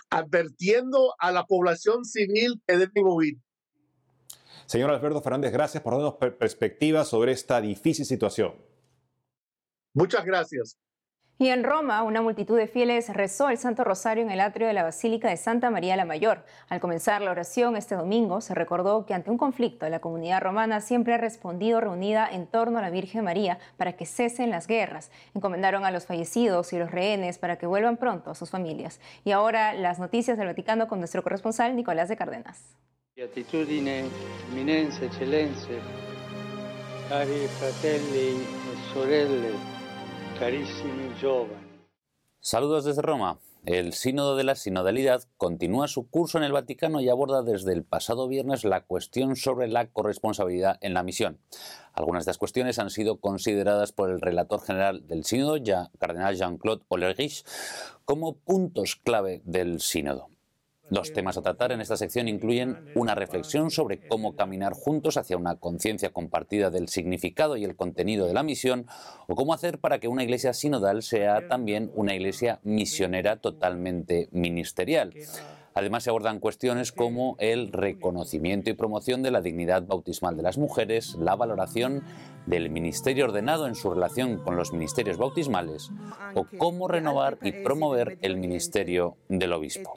advirtiendo 0.10 1.13
a 1.19 1.31
la 1.31 1.46
población 1.46 2.05
civil 2.05 2.62
que 2.65 2.77
huir. 3.13 3.38
Señor 4.65 4.89
Alberto 4.89 5.22
Fernández, 5.22 5.51
gracias 5.51 5.81
por 5.81 5.93
darnos 5.93 6.15
perspectiva 6.15 7.05
sobre 7.05 7.31
esta 7.31 7.62
difícil 7.62 8.05
situación. 8.05 8.55
Muchas 9.93 10.25
gracias. 10.25 10.77
Y 11.39 11.50
en 11.50 11.63
Roma, 11.63 12.01
una 12.01 12.24
multitud 12.24 12.58
de 12.58 12.65
fieles 12.65 13.10
rezó 13.10 13.50
el 13.50 13.60
Santo 13.60 13.84
Rosario 13.84 14.24
en 14.24 14.32
el 14.32 14.39
atrio 14.39 14.65
de 14.65 14.74
la 14.74 14.82
Basílica 14.82 15.29
de 15.29 15.38
Santa 15.38 15.70
María 15.70 15.96
la 15.96 16.03
Mayor. 16.03 16.44
Al 16.67 16.79
comenzar 16.79 17.22
la 17.22 17.29
oración 17.29 17.77
este 17.77 17.94
domingo, 17.94 18.41
se 18.41 18.56
recordó 18.56 19.06
que 19.06 19.13
ante 19.13 19.29
un 19.29 19.38
conflicto, 19.38 19.88
la 19.88 20.00
comunidad 20.00 20.41
romana 20.41 20.82
siempre 20.82 21.13
ha 21.13 21.17
respondido 21.17 21.79
reunida 21.79 22.27
en 22.27 22.48
torno 22.48 22.79
a 22.79 22.82
la 22.82 22.89
Virgen 22.89 23.24
María 23.24 23.60
para 23.77 23.94
que 23.94 24.08
cesen 24.08 24.50
las 24.50 24.65
guerras. 24.65 25.12
Encomendaron 25.36 25.86
a 25.86 25.91
los 25.91 26.08
fallecidos 26.08 26.74
y 26.74 26.79
los 26.79 26.89
rehenes 26.89 27.38
para 27.38 27.58
que 27.58 27.67
vuelvan 27.67 27.98
pronto 27.98 28.32
a 28.32 28.36
sus 28.36 28.50
familias. 28.50 29.00
Y 29.24 29.29
ahora 29.29 29.74
las 29.74 30.00
noticias 30.00 30.39
del 30.39 30.48
Vaticano 30.48 30.88
con 30.88 30.98
nuestro 30.98 31.22
corresponsal 31.22 31.75
Nicolás 31.75 32.10
de 32.10 32.17
Cárdenas. 32.17 32.75
Beatitudine, 33.15 34.06
eminenza, 34.51 35.06
eccellenze, 35.06 35.79
cari 37.10 37.48
fratelli 37.60 38.41
e 38.41 38.94
sorelle, 38.94 39.76
Saludos 42.39 42.86
desde 42.86 43.01
Roma. 43.01 43.39
El 43.65 43.94
Sínodo 43.94 44.36
de 44.36 44.44
la 44.44 44.53
Sinodalidad 44.53 45.24
continúa 45.38 45.88
su 45.88 46.08
curso 46.10 46.38
en 46.38 46.44
el 46.44 46.51
Vaticano 46.51 47.01
y 47.01 47.10
aborda 47.10 47.41
desde 47.41 47.74
el 47.74 47.84
pasado 47.84 48.27
viernes 48.27 48.63
la 48.63 48.82
cuestión 48.82 49.36
sobre 49.36 49.67
la 49.67 49.88
corresponsabilidad 49.88 50.77
en 50.82 50.94
la 50.94 51.01
misión. 51.01 51.39
Algunas 51.91 52.25
de 52.25 52.29
las 52.29 52.38
cuestiones 52.38 52.77
han 52.77 52.91
sido 52.91 53.20
consideradas 53.20 53.94
por 53.94 54.12
el 54.12 54.22
relator 54.22 54.62
general 54.62 55.08
del 55.08 55.25
Sínodo, 55.25 55.58
ya 55.58 55.89
Cardenal 55.98 56.36
Jean-Claude 56.36 56.84
Olerich, 56.88 57.44
como 58.06 58.38
puntos 58.38 58.96
clave 58.96 59.41
del 59.44 59.82
Sínodo. 59.82 60.29
Los 60.89 61.12
temas 61.12 61.38
a 61.38 61.41
tratar 61.41 61.74
en 61.74 61.82
esta 61.82 61.98
sección 61.98 62.29
incluyen 62.29 62.79
una 62.94 63.13
reflexión 63.13 63.72
sobre 63.72 64.00
cómo 64.08 64.36
caminar 64.36 64.72
juntos 64.72 65.17
hacia 65.17 65.36
una 65.36 65.56
conciencia 65.56 66.12
compartida 66.12 66.70
del 66.70 66.88
significado 66.88 67.58
y 67.58 67.65
el 67.65 67.75
contenido 67.75 68.25
de 68.25 68.34
la 68.34 68.44
misión, 68.44 68.88
o 69.27 69.36
cómo 69.36 69.53
hacer 69.53 69.79
para 69.79 70.00
que 70.00 70.08
una 70.08 70.24
iglesia 70.24 70.53
sinodal 70.53 71.03
sea 71.03 71.41
también 71.41 71.91
una 71.94 72.15
iglesia 72.15 72.62
misionera 72.63 73.36
totalmente 73.36 74.29
ministerial. 74.32 75.13
Además, 75.77 76.05
se 76.05 76.10
abordan 76.10 76.39
cuestiones 76.39 76.91
como 76.91 77.36
el 77.38 77.72
reconocimiento 77.72 78.72
y 78.72 78.74
promoción 78.74 79.22
de 79.22 79.29
la 79.29 79.41
dignidad 79.41 79.84
bautismal 79.84 80.36
de 80.36 80.41
las 80.41 80.57
mujeres, 80.57 81.13
la 81.19 81.36
valoración 81.36 82.03
del 82.48 82.69
ministerio 82.69 83.25
ordenado 83.25 83.67
en 83.67 83.75
su 83.75 83.91
relación 83.91 84.38
con 84.38 84.55
los 84.55 84.72
ministerios 84.72 85.17
bautismales 85.17 85.91
o 86.34 86.48
cómo 86.57 86.88
renovar 86.88 87.38
y 87.41 87.51
promover 87.51 88.17
el 88.22 88.38
ministerio 88.38 89.17
del 89.27 89.51
obispo. 89.53 89.93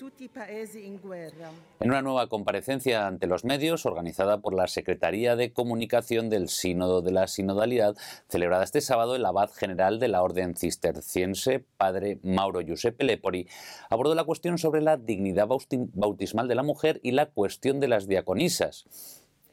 En 1.79 1.91
una 1.91 2.03
nueva 2.03 2.27
comparecencia 2.27 3.07
ante 3.07 3.29
los 3.29 3.45
medios 3.45 3.87
organizada 3.87 4.41
por 4.41 4.53
la 4.53 4.67
Secretaría 4.67 5.37
de 5.37 5.53
Comunicación 5.53 6.29
del 6.29 6.49
Sínodo 6.49 7.03
de 7.03 7.13
la 7.13 7.29
Sinodalidad, 7.29 7.97
celebrada 8.29 8.65
este 8.65 8.81
sábado, 8.81 9.15
el 9.15 9.25
abad 9.25 9.51
general 9.53 10.01
de 10.01 10.09
la 10.09 10.23
Orden 10.23 10.57
Cisterciense, 10.57 11.65
padre 11.77 12.19
Mauro 12.23 12.61
Giuseppe 12.61 13.05
Lepori, 13.05 13.49
abordó 13.89 14.17
la 14.17 14.25
cuestión 14.25 14.59
sobre 14.59 14.83
la 14.83 14.97
dignidad 14.97 15.47
bautismal 15.71 16.49
de 16.49 16.55
la 16.55 16.63
mujer 16.63 17.01
y 17.03 17.13
la 17.13 17.27
cuestión 17.27 17.81
de 17.81 17.89
las 17.89 18.07
diaconisas. 18.07 18.87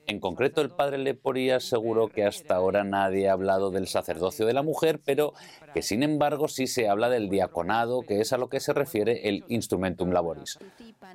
En 0.07 0.21
concreto, 0.21 0.61
el 0.61 0.69
padre 0.69 0.97
Lepori 0.99 1.49
aseguró 1.49 2.07
que 2.07 2.23
hasta 2.23 2.55
ahora 2.55 2.85
nadie 2.85 3.27
ha 3.27 3.33
hablado 3.33 3.71
del 3.71 3.87
sacerdocio 3.87 4.45
de 4.45 4.53
la 4.53 4.63
mujer, 4.63 5.01
pero 5.03 5.33
que 5.73 5.81
sin 5.81 6.01
embargo 6.01 6.47
sí 6.47 6.65
se 6.65 6.87
habla 6.87 7.09
del 7.09 7.29
diaconado, 7.29 8.03
que 8.03 8.21
es 8.21 8.31
a 8.31 8.37
lo 8.37 8.47
que 8.47 8.61
se 8.61 8.71
refiere 8.71 9.27
el 9.27 9.43
instrumentum 9.49 10.11
laboris. 10.11 10.59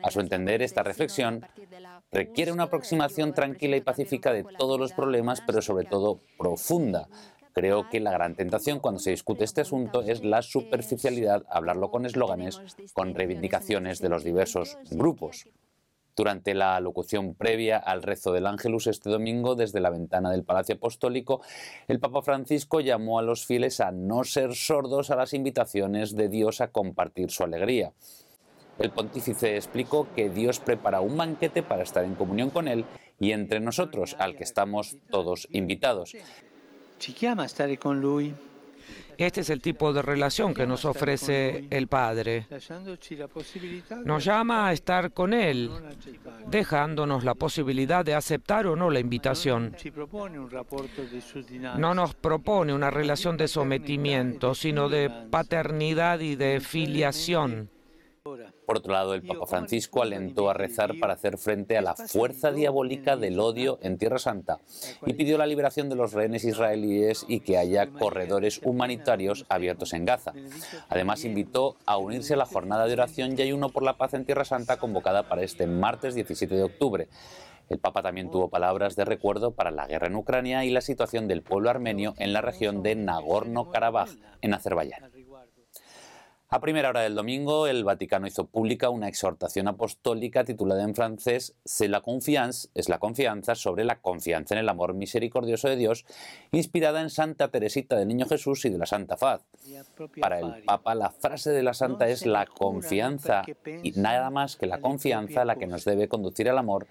A 0.03 0.11
su 0.11 0.21
entender, 0.21 0.61
esta 0.61 0.83
reflexión 0.83 1.47
requiere 2.11 2.53
una 2.53 2.65
aproximación 2.65 3.33
tranquila 3.33 3.79
y 3.79 3.81
pacífica 3.81 4.31
de 4.31 4.45
todos 4.45 4.79
los 4.79 4.93
problemas, 4.93 5.41
pero 5.47 5.63
sobre 5.63 5.87
todo 5.87 6.21
profunda. 6.37 7.09
Creo 7.53 7.89
que 7.91 8.01
la 8.01 8.13
gran 8.13 8.35
tentación 8.35 8.81
cuando 8.81 8.99
se 8.99 9.11
discute 9.11 9.45
este 9.45 9.61
asunto 9.61 10.03
es 10.03 10.25
la 10.25 10.43
superficialidad, 10.43 11.45
hablarlo 11.51 11.91
con 11.91 12.07
eslóganes, 12.07 12.61
con 12.95 13.15
reivindicaciones 13.15 14.01
de 14.01 14.09
los 14.09 14.25
diversos 14.25 14.79
grupos. 14.91 15.47
Durante 16.15 16.55
la 16.55 16.79
locución 16.81 17.35
previa 17.35 17.79
al 17.79 18.03
rezo 18.03 18.33
del 18.33 18.47
Ángelus 18.47 18.87
este 18.87 19.09
domingo 19.09 19.55
desde 19.55 19.81
la 19.81 19.89
ventana 19.89 20.31
del 20.31 20.45
Palacio 20.45 20.75
Apostólico, 20.75 21.41
el 21.89 22.01
Papa 22.01 22.21
Francisco 22.21 22.81
llamó 22.81 23.19
a 23.19 23.23
los 23.23 23.47
fieles 23.47 23.81
a 23.81 23.93
no 23.93 24.25
ser 24.25 24.55
sordos 24.55 25.11
a 25.11 25.17
las 25.17 25.33
invitaciones 25.33 26.15
de 26.15 26.29
Dios 26.29 26.61
a 26.61 26.69
compartir 26.69 27.31
su 27.31 27.45
alegría. 27.45 27.93
El 28.79 28.91
pontífice 28.91 29.57
explicó 29.57 30.07
que 30.15 30.29
Dios 30.29 30.61
prepara 30.61 31.01
un 31.01 31.17
banquete 31.17 31.63
para 31.63 31.83
estar 31.83 32.05
en 32.05 32.15
comunión 32.15 32.51
con 32.51 32.69
Él 32.69 32.85
y 33.19 33.33
entre 33.33 33.61
nosotros, 33.61 34.17
al 34.19 34.37
que 34.37 34.45
estamos 34.45 34.97
todos 35.11 35.49
invitados. 35.51 36.15
Este 39.19 39.43
es 39.43 39.51
el 39.51 39.61
tipo 39.61 39.93
de 39.93 40.03
relación 40.03 40.55
que 40.55 40.67
nos 40.67 40.85
ofrece 40.85 41.67
el 41.71 41.87
Padre. 41.89 42.47
Nos 44.05 44.25
llama 44.25 44.69
a 44.69 44.73
estar 44.73 45.13
con 45.13 45.33
Él, 45.35 45.71
dejándonos 46.49 47.25
la 47.25 47.35
posibilidad 47.35 48.05
de 48.05 48.15
aceptar 48.15 48.67
o 48.67 48.77
no 48.77 48.91
la 48.91 49.01
invitación. 49.01 49.77
No 51.77 51.95
nos 51.95 52.15
propone 52.15 52.75
una 52.75 52.91
relación 52.91 53.37
de 53.37 53.49
sometimiento, 53.49 54.55
sino 54.55 54.89
de 54.89 55.11
paternidad 55.31 56.21
y 56.21 56.37
de 56.37 56.61
filiación. 56.61 57.71
Por 58.25 58.77
otro 58.77 58.93
lado, 58.93 59.15
el 59.15 59.23
Papa 59.23 59.47
Francisco 59.47 60.01
alentó 60.01 60.49
a 60.49 60.55
rezar 60.55 60.93
para 61.01 61.15
hacer 61.15 61.39
frente 61.39 61.77
a 61.77 61.83
la 61.83 61.97
fuerza 61.97 62.53
diabólica 62.53 63.17
del 63.17 63.41
odio 63.41 63.81
en 63.83 63.99
Tierra 63.99 64.21
Santa 64.21 64.61
y 65.05 65.15
pidió 65.15 65.39
la 65.39 65.47
liberación 65.47 65.89
de 65.89 65.97
los 65.97 66.13
rehenes 66.13 66.45
israelíes 66.45 67.25
y 67.27 67.41
que 67.41 67.59
haya 67.59 67.89
corredores 67.89 68.61
humanitarios 68.63 69.45
abiertos 69.49 69.93
en 69.93 70.05
Gaza. 70.05 70.35
Además, 70.89 71.25
invitó 71.25 71.75
a 71.85 71.97
unirse 71.97 72.35
a 72.35 72.37
la 72.37 72.47
jornada 72.47 72.87
de 72.87 72.93
oración 72.93 73.37
y 73.37 73.43
ayuno 73.43 73.71
por 73.71 73.83
la 73.83 73.97
paz 73.97 74.15
en 74.15 74.25
Tierra 74.25 74.45
Santa 74.45 74.77
convocada 74.77 75.29
para 75.29 75.43
este 75.43 75.67
martes 75.67 76.15
17 76.15 76.55
de 76.55 76.63
octubre. 76.63 77.09
El 77.71 77.79
Papa 77.79 78.03
también 78.03 78.31
tuvo 78.31 78.49
palabras 78.49 78.95
de 78.95 79.05
recuerdo 79.05 79.51
para 79.51 79.73
la 79.73 79.89
guerra 79.89 80.07
en 80.07 80.15
Ucrania 80.15 80.65
y 80.65 80.71
la 80.71 80.81
situación 80.81 81.27
del 81.27 81.43
pueblo 81.43 81.71
armenio 81.71 82.15
en 82.19 82.33
la 82.33 82.41
región 82.41 82.85
de 82.85 82.95
Nagorno-Karabaj, 82.95 84.11
en 84.43 84.55
Azerbaiyán. 84.55 85.12
A 86.55 86.61
primera 86.61 86.91
hora 86.91 87.01
del 87.01 87.15
domingo, 87.15 87.67
el 87.67 87.83
Vaticano 87.83 88.27
hizo 88.27 88.45
pública 88.45 88.91
una 88.91 89.09
exhortación 89.09 89.69
apostólica 89.69 90.45
titulada 90.45 90.83
en 90.83 90.95
francés 90.95 91.55
C'est 91.65 91.89
la 91.89 92.03
confiance, 92.03 92.69
es 92.75 92.91
la 92.91 92.99
confianza, 92.99 93.55
sobre 93.55 93.87
la 93.87 94.01
confianza 94.01 94.55
en 94.55 94.59
el 94.59 94.69
amor 94.69 94.93
misericordioso 94.93 95.71
de 95.71 95.77
Dios, 95.77 96.05
inspirada 96.51 97.01
en 97.01 97.09
Santa 97.09 97.49
Teresita 97.49 97.97
del 97.97 98.09
Niño 98.09 98.27
Jesús 98.27 98.67
y 98.67 98.69
de 98.69 98.77
la 98.77 98.85
Santa 98.85 99.17
Faz. 99.17 99.41
Para 100.21 100.41
el 100.41 100.63
Papa, 100.65 100.95
la 100.95 101.09
frase 101.09 101.53
de 101.53 101.63
la 101.63 101.73
Santa 101.73 102.07
es 102.09 102.27
la 102.27 102.45
confianza 102.45 103.45
y 103.83 103.93
nada 103.93 104.29
más 104.29 104.57
que 104.57 104.67
la 104.67 104.83
confianza 104.83 105.47
la 105.47 105.57
que 105.57 105.67
nos 105.67 105.87
debe 105.87 106.09
conducir 106.09 106.51
al 106.51 106.59
amor. 106.59 106.87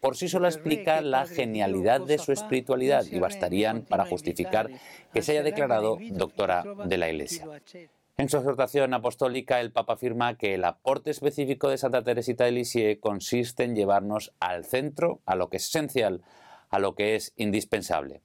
Por 0.00 0.16
sí 0.16 0.28
sola 0.28 0.46
explica 0.46 1.00
la 1.00 1.26
genialidad 1.26 2.00
de 2.00 2.18
su 2.18 2.30
espiritualidad 2.30 3.04
y 3.10 3.18
bastarían 3.18 3.82
para 3.82 4.06
justificar 4.06 4.70
que 5.12 5.22
se 5.22 5.32
haya 5.32 5.42
declarado 5.42 5.98
doctora 6.12 6.64
de 6.84 6.96
la 6.96 7.08
Iglesia. 7.10 7.48
En 8.20 8.28
su 8.28 8.36
exhortación 8.36 8.92
apostólica, 8.92 9.62
el 9.62 9.72
Papa 9.72 9.94
afirma 9.94 10.36
que 10.36 10.52
el 10.52 10.66
aporte 10.66 11.10
específico 11.10 11.70
de 11.70 11.78
Santa 11.78 12.04
Teresita 12.04 12.44
de 12.44 12.52
Lisieux 12.52 13.00
consiste 13.00 13.64
en 13.64 13.74
llevarnos 13.74 14.34
al 14.40 14.66
centro, 14.66 15.22
a 15.24 15.36
lo 15.36 15.48
que 15.48 15.56
es 15.56 15.66
esencial, 15.68 16.20
a 16.68 16.78
lo 16.80 16.94
que 16.94 17.14
es 17.14 17.32
indispensable. 17.36 18.20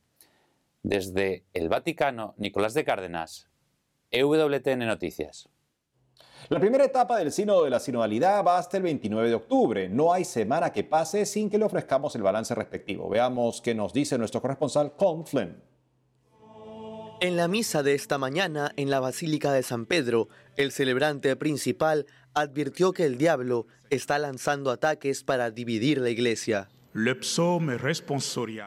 Desde 0.84 1.46
el 1.54 1.70
Vaticano, 1.70 2.34
Nicolás 2.36 2.74
de 2.74 2.84
Cárdenas, 2.84 3.48
EWTN 4.12 4.80
Noticias. 4.80 5.48
La 6.50 6.60
primera 6.60 6.84
etapa 6.84 7.18
del 7.18 7.32
Sínodo 7.32 7.64
de 7.64 7.70
la 7.70 7.80
Sinodalidad 7.80 8.44
va 8.44 8.58
hasta 8.58 8.76
el 8.76 8.84
29 8.84 9.30
de 9.30 9.36
octubre. 9.36 9.88
No 9.88 10.12
hay 10.12 10.26
semana 10.26 10.74
que 10.74 10.84
pase 10.84 11.26
sin 11.26 11.50
que 11.50 11.58
le 11.58 11.64
ofrezcamos 11.64 12.14
el 12.18 12.22
balance 12.22 12.54
respectivo. 12.54 13.08
Veamos 13.08 13.62
qué 13.62 13.74
nos 13.74 13.94
dice 13.94 14.18
nuestro 14.18 14.42
corresponsal 14.42 14.98
Con 14.98 15.26
Flynn. 15.26 15.56
En 17.26 17.38
la 17.38 17.48
misa 17.48 17.82
de 17.82 17.96
esta 17.96 18.20
mañana 18.20 18.72
en 18.76 18.92
la 18.92 19.00
Basílica 19.00 19.52
de 19.52 19.64
San 19.64 19.88
Pedro, 19.88 20.30
el 20.58 20.72
celebrante 20.72 21.36
principal 21.36 22.06
advirtió 22.36 22.94
que 22.94 23.04
el 23.04 23.18
diablo 23.18 23.66
está 23.90 24.20
lanzando 24.20 24.70
ataques 24.70 25.24
para 25.24 25.50
dividir 25.50 25.98
la 25.98 26.12
iglesia. 26.12 26.70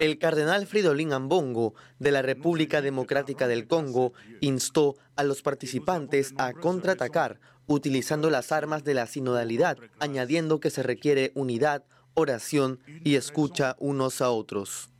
El 0.00 0.18
cardenal 0.18 0.66
Fridolin 0.66 1.12
Ambongo 1.12 1.74
de 2.00 2.10
la 2.10 2.20
República 2.20 2.82
Democrática 2.82 3.46
del 3.46 3.68
Congo 3.68 4.12
instó 4.40 4.96
a 5.14 5.22
los 5.22 5.42
participantes 5.42 6.34
a 6.36 6.52
contraatacar 6.52 7.38
utilizando 7.68 8.28
las 8.28 8.50
armas 8.50 8.82
de 8.82 8.94
la 8.94 9.06
sinodalidad, 9.06 9.78
añadiendo 10.00 10.58
que 10.58 10.70
se 10.70 10.82
requiere 10.82 11.30
unidad, 11.36 11.84
oración 12.14 12.80
y 13.04 13.14
escucha 13.14 13.76
unos 13.78 14.20
a 14.20 14.30
otros. 14.30 14.90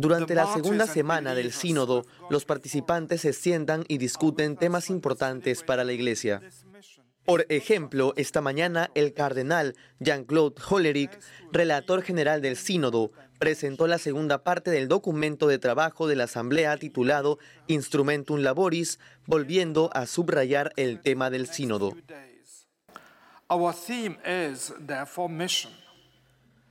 Durante 0.00 0.36
la 0.36 0.46
segunda 0.54 0.86
semana 0.86 1.34
del 1.34 1.50
sínodo, 1.52 2.06
los 2.30 2.44
participantes 2.44 3.22
se 3.22 3.32
sientan 3.32 3.84
y 3.88 3.98
discuten 3.98 4.56
temas 4.56 4.90
importantes 4.90 5.64
para 5.64 5.82
la 5.82 5.92
Iglesia. 5.92 6.40
Por 7.24 7.46
ejemplo, 7.48 8.14
esta 8.16 8.40
mañana 8.40 8.92
el 8.94 9.12
cardenal 9.12 9.74
Jean-Claude 9.98 10.54
Hollerich, 10.70 11.10
relator 11.50 12.02
general 12.02 12.40
del 12.40 12.56
sínodo, 12.56 13.10
presentó 13.40 13.88
la 13.88 13.98
segunda 13.98 14.44
parte 14.44 14.70
del 14.70 14.86
documento 14.86 15.48
de 15.48 15.58
trabajo 15.58 16.06
de 16.06 16.14
la 16.14 16.24
Asamblea 16.24 16.76
titulado 16.76 17.40
Instrumentum 17.66 18.38
Laboris, 18.38 19.00
volviendo 19.26 19.90
a 19.94 20.06
subrayar 20.06 20.72
el 20.76 21.00
tema 21.00 21.28
del 21.28 21.48
sínodo. 21.48 21.92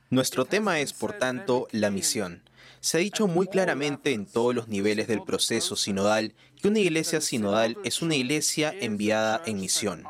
Nuestro 0.08 0.44
tema 0.46 0.80
es, 0.80 0.94
por 0.94 1.12
tanto, 1.12 1.68
la 1.72 1.90
misión. 1.90 2.47
Se 2.80 2.96
ha 2.96 3.00
dicho 3.00 3.26
muy 3.26 3.48
claramente 3.48 4.12
en 4.12 4.26
todos 4.26 4.54
los 4.54 4.68
niveles 4.68 5.08
del 5.08 5.22
proceso 5.22 5.76
sinodal 5.76 6.34
que 6.60 6.68
una 6.68 6.78
iglesia 6.78 7.20
sinodal 7.20 7.76
es 7.84 8.02
una 8.02 8.14
iglesia 8.14 8.74
enviada 8.78 9.42
en 9.46 9.60
misión. 9.60 10.04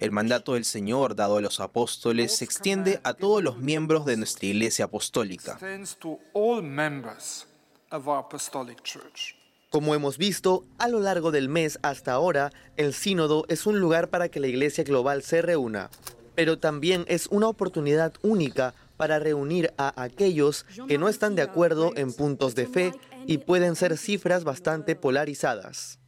El 0.00 0.12
mandato 0.12 0.54
del 0.54 0.64
Señor 0.64 1.14
dado 1.14 1.36
a 1.36 1.40
los 1.40 1.60
apóstoles 1.60 2.36
se 2.36 2.44
extiende 2.44 3.00
a 3.04 3.12
todos 3.14 3.42
los 3.42 3.58
miembros 3.58 4.06
de 4.06 4.16
nuestra 4.16 4.46
iglesia 4.46 4.86
apostólica. 4.86 5.58
Como 9.70 9.94
hemos 9.94 10.18
visto, 10.18 10.64
a 10.78 10.88
lo 10.88 11.00
largo 11.00 11.30
del 11.30 11.48
mes 11.48 11.78
hasta 11.82 12.12
ahora, 12.12 12.50
el 12.76 12.94
sínodo 12.94 13.44
es 13.48 13.66
un 13.66 13.78
lugar 13.78 14.08
para 14.08 14.28
que 14.28 14.40
la 14.40 14.46
iglesia 14.46 14.84
global 14.84 15.22
se 15.22 15.42
reúna, 15.42 15.90
pero 16.34 16.58
también 16.58 17.04
es 17.06 17.26
una 17.26 17.48
oportunidad 17.48 18.14
única 18.22 18.74
para 19.00 19.18
reunir 19.18 19.72
a 19.78 20.02
aquellos 20.02 20.66
que 20.86 20.98
no 20.98 21.08
están 21.08 21.34
de 21.34 21.40
acuerdo 21.40 21.96
en 21.96 22.12
puntos 22.12 22.54
de 22.54 22.66
fe 22.66 22.92
y 23.26 23.38
pueden 23.38 23.74
ser 23.74 23.96
cifras 23.96 24.44
bastante 24.44 24.94
polarizadas. 24.94 25.98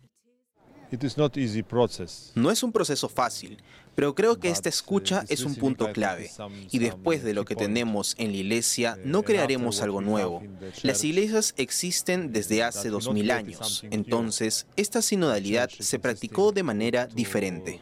No 2.34 2.50
es 2.50 2.62
un 2.62 2.70
proceso 2.70 3.08
fácil, 3.08 3.56
pero 3.94 4.14
creo 4.14 4.38
que 4.38 4.50
esta 4.50 4.68
escucha 4.68 5.24
es 5.30 5.42
un 5.42 5.54
punto 5.54 5.90
clave. 5.90 6.30
Y 6.70 6.80
después 6.80 7.24
de 7.24 7.32
lo 7.32 7.46
que 7.46 7.56
tenemos 7.56 8.14
en 8.18 8.30
la 8.30 8.36
iglesia, 8.36 8.98
no 9.02 9.22
crearemos 9.22 9.80
algo 9.80 10.02
nuevo. 10.02 10.42
Las 10.82 11.02
iglesias 11.02 11.54
existen 11.56 12.30
desde 12.30 12.62
hace 12.62 12.90
dos 12.90 13.10
mil 13.10 13.30
años. 13.30 13.84
Entonces, 13.90 14.66
esta 14.76 15.00
sinodalidad 15.00 15.70
se 15.70 15.98
practicó 15.98 16.52
de 16.52 16.62
manera 16.62 17.06
diferente. 17.06 17.80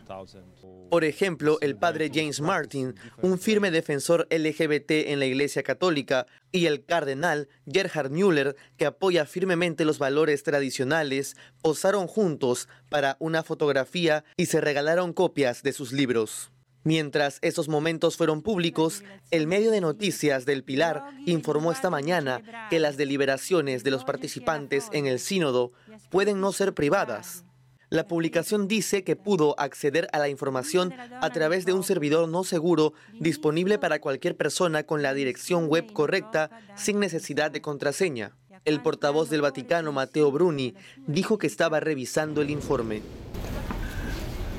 Por 0.90 1.04
ejemplo, 1.04 1.58
el 1.60 1.76
padre 1.76 2.10
James 2.12 2.40
Martin, 2.40 2.96
un 3.22 3.38
firme 3.38 3.70
defensor 3.70 4.26
LGBT 4.28 4.90
en 4.90 5.20
la 5.20 5.26
Iglesia 5.26 5.62
Católica, 5.62 6.26
y 6.50 6.66
el 6.66 6.84
cardenal 6.84 7.48
Gerhard 7.64 8.10
Müller, 8.10 8.56
que 8.76 8.86
apoya 8.86 9.24
firmemente 9.24 9.84
los 9.84 10.00
valores 10.00 10.42
tradicionales, 10.42 11.36
posaron 11.62 12.08
juntos 12.08 12.68
para 12.88 13.16
una 13.20 13.44
fotografía 13.44 14.24
y 14.36 14.46
se 14.46 14.60
regalaron 14.60 15.12
copias 15.12 15.62
de 15.62 15.72
sus 15.72 15.92
libros. 15.92 16.50
Mientras 16.82 17.38
esos 17.42 17.68
momentos 17.68 18.16
fueron 18.16 18.42
públicos, 18.42 19.04
el 19.30 19.46
medio 19.46 19.70
de 19.70 19.80
noticias 19.80 20.44
del 20.44 20.64
Pilar 20.64 21.04
informó 21.24 21.70
esta 21.70 21.90
mañana 21.90 22.68
que 22.68 22.80
las 22.80 22.96
deliberaciones 22.96 23.84
de 23.84 23.92
los 23.92 24.04
participantes 24.04 24.88
en 24.92 25.06
el 25.06 25.20
sínodo 25.20 25.70
pueden 26.10 26.40
no 26.40 26.50
ser 26.52 26.74
privadas. 26.74 27.44
La 27.90 28.06
publicación 28.06 28.68
dice 28.68 29.02
que 29.02 29.16
pudo 29.16 29.58
acceder 29.58 30.06
a 30.12 30.20
la 30.20 30.28
información 30.28 30.94
a 31.20 31.30
través 31.30 31.66
de 31.66 31.72
un 31.72 31.82
servidor 31.82 32.28
no 32.28 32.44
seguro 32.44 32.92
disponible 33.18 33.80
para 33.80 34.00
cualquier 34.00 34.36
persona 34.36 34.84
con 34.84 35.02
la 35.02 35.12
dirección 35.12 35.66
web 35.66 35.92
correcta 35.92 36.50
sin 36.76 37.00
necesidad 37.00 37.50
de 37.50 37.60
contraseña. 37.60 38.36
El 38.64 38.80
portavoz 38.80 39.28
del 39.28 39.40
Vaticano, 39.40 39.90
Matteo 39.90 40.30
Bruni, 40.30 40.74
dijo 41.08 41.36
que 41.36 41.48
estaba 41.48 41.80
revisando 41.80 42.42
el 42.42 42.50
informe. 42.50 43.02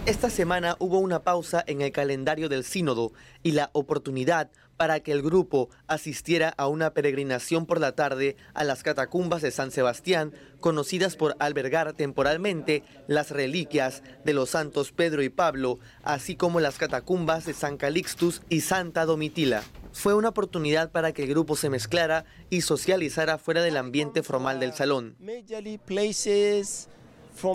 Esta 0.06 0.30
semana 0.30 0.76
hubo 0.80 1.00
una 1.00 1.20
pausa 1.20 1.64
en 1.68 1.80
el 1.80 1.94
calendario 1.94 2.50
del 2.50 2.66
sínodo 2.66 3.14
y 3.44 3.52
la 3.52 3.70
oportunidad 3.72 4.52
para 4.82 5.00
que 5.00 5.12
el 5.12 5.22
grupo 5.22 5.70
asistiera 5.86 6.56
a 6.58 6.68
una 6.68 6.96
peregrinación 6.96 7.68
por 7.68 7.80
la 7.80 7.92
tarde 7.92 8.36
a 8.56 8.64
las 8.64 8.82
catacumbas 8.82 9.44
de 9.44 9.52
San 9.52 9.70
Sebastián, 9.70 10.34
conocidas 10.60 11.16
por 11.16 11.36
albergar 11.38 11.94
temporalmente 11.94 12.82
las 13.06 13.30
reliquias 13.30 14.02
de 14.26 14.34
los 14.34 14.50
santos 14.50 14.92
Pedro 14.92 15.22
y 15.22 15.30
Pablo, 15.30 15.78
así 16.02 16.36
como 16.36 16.60
las 16.60 16.80
catacumbas 16.80 17.46
de 17.46 17.54
San 17.54 17.78
Calixtus 17.78 18.42
y 18.50 18.62
Santa 18.62 19.06
Domitila. 19.06 19.62
Fue 19.92 20.16
una 20.16 20.30
oportunidad 20.30 20.90
para 20.90 21.12
que 21.12 21.26
el 21.26 21.30
grupo 21.30 21.56
se 21.56 21.70
mezclara 21.70 22.26
y 22.50 22.62
socializara 22.62 23.38
fuera 23.38 23.62
del 23.62 23.78
ambiente 23.78 24.24
formal 24.24 24.60
del 24.60 24.74
salón. 24.74 25.16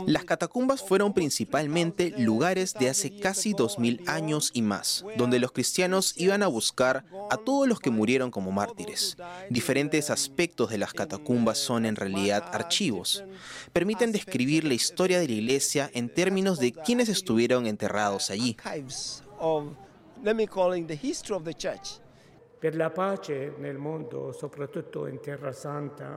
Las 0.06 0.24
catacumbas 0.24 0.82
fueron 0.82 1.12
principalmente 1.12 2.12
lugares 2.18 2.74
de 2.74 2.88
hace 2.88 3.18
casi 3.18 3.52
2000 3.52 4.02
años 4.06 4.50
y 4.52 4.62
más, 4.62 5.04
donde 5.16 5.38
los 5.38 5.52
cristianos 5.52 6.14
iban 6.16 6.42
a 6.42 6.46
buscar 6.46 7.04
a 7.30 7.36
todos 7.36 7.68
los 7.68 7.80
que 7.80 7.90
murieron 7.90 8.30
como 8.30 8.52
mártires. 8.52 9.16
Diferentes 9.50 10.10
aspectos 10.10 10.70
de 10.70 10.78
las 10.78 10.92
catacumbas 10.92 11.58
son 11.58 11.86
en 11.86 11.96
realidad 11.96 12.44
archivos. 12.52 13.24
Permiten 13.72 14.12
describir 14.12 14.64
la 14.64 14.74
historia 14.74 15.20
de 15.20 15.28
la 15.28 15.34
iglesia 15.34 15.90
en 15.94 16.08
términos 16.08 16.58
de 16.58 16.72
quienes 16.72 17.08
estuvieron 17.08 17.66
enterrados 17.66 18.30
allí. 18.30 18.56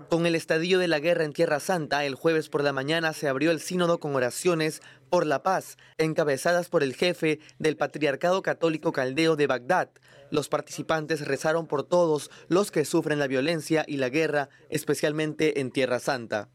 Con 0.10 0.26
el 0.26 0.36
estadio 0.36 0.80
de 0.80 0.88
la 0.88 1.00
guerra 1.00 1.26
en 1.26 1.34
Tierra 1.34 1.60
Santa, 1.60 2.06
el 2.06 2.16
jueves 2.16 2.50
por 2.50 2.64
la 2.64 2.74
mañana 2.74 3.14
se 3.14 3.28
abrió 3.28 3.52
el 3.52 3.60
sínodo 3.60 4.00
con 4.00 4.16
oraciones 4.16 4.82
por 5.10 5.26
la 5.26 5.44
paz, 5.44 5.78
encabezadas 5.98 6.70
por 6.70 6.84
el 6.84 6.96
jefe 6.96 7.40
del 7.58 7.76
Patriarcado 7.78 8.42
Católico 8.42 8.92
Caldeo 8.92 9.36
de 9.36 9.48
Bagdad. 9.48 9.90
Los 10.32 10.48
participantes 10.48 11.28
rezaron 11.28 11.68
por 11.68 11.84
todos 11.84 12.30
los 12.48 12.72
que 12.72 12.86
sufren 12.86 13.20
la 13.20 13.28
violencia 13.28 13.84
y 13.88 13.98
la 13.98 14.10
guerra, 14.10 14.50
especialmente 14.70 15.60
en 15.60 15.72
Tierra 15.72 16.00
Santa. 16.00 16.50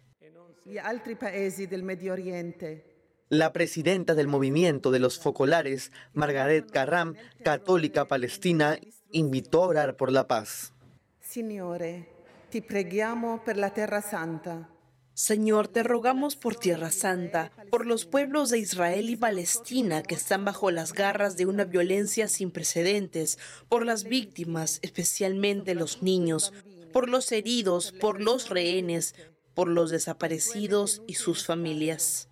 La 3.34 3.52
presidenta 3.52 4.14
del 4.14 4.28
movimiento 4.28 4.92
de 4.92 5.00
los 5.00 5.18
focolares, 5.18 5.90
Margaret 6.12 6.70
Carram, 6.70 7.16
católica 7.42 8.06
palestina, 8.06 8.78
invitó 9.10 9.64
a 9.64 9.66
orar 9.66 9.96
por 9.96 10.12
la 10.12 10.28
paz. 10.28 10.72
Signore, 11.18 12.06
ti 12.48 12.60
preghiamo 12.60 13.42
per 13.42 13.56
la 13.56 13.70
Terra 13.70 14.02
Santa. 14.02 14.70
Señor, 15.14 15.66
te 15.66 15.82
rogamos 15.82 16.36
por 16.36 16.54
Tierra 16.54 16.92
Santa, 16.92 17.50
por 17.72 17.86
los 17.86 18.04
pueblos 18.04 18.50
de 18.50 18.60
Israel 18.60 19.10
y 19.10 19.16
Palestina 19.16 20.04
que 20.04 20.14
están 20.14 20.44
bajo 20.44 20.70
las 20.70 20.92
garras 20.92 21.36
de 21.36 21.46
una 21.46 21.64
violencia 21.64 22.28
sin 22.28 22.52
precedentes, 22.52 23.40
por 23.68 23.84
las 23.84 24.04
víctimas, 24.04 24.78
especialmente 24.82 25.74
los 25.74 26.04
niños, 26.04 26.52
por 26.92 27.08
los 27.08 27.32
heridos, 27.32 27.90
por 27.90 28.22
los 28.22 28.48
rehenes, 28.48 29.16
por 29.54 29.66
los 29.66 29.90
desaparecidos 29.90 31.02
y 31.08 31.14
sus 31.14 31.44
familias. 31.44 32.28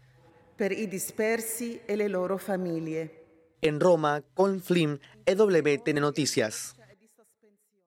Per 0.62 0.70
i 0.70 0.87
dispersi 0.87 1.81
e 1.85 1.96
le 1.96 2.07
loro 2.07 2.38
famiglie. 2.38 3.57
En 3.59 3.81
Roma, 3.81 4.22
con 4.33 4.61
Flynn, 4.61 4.96
EWTN 5.25 5.98
Noticias. 5.98 6.77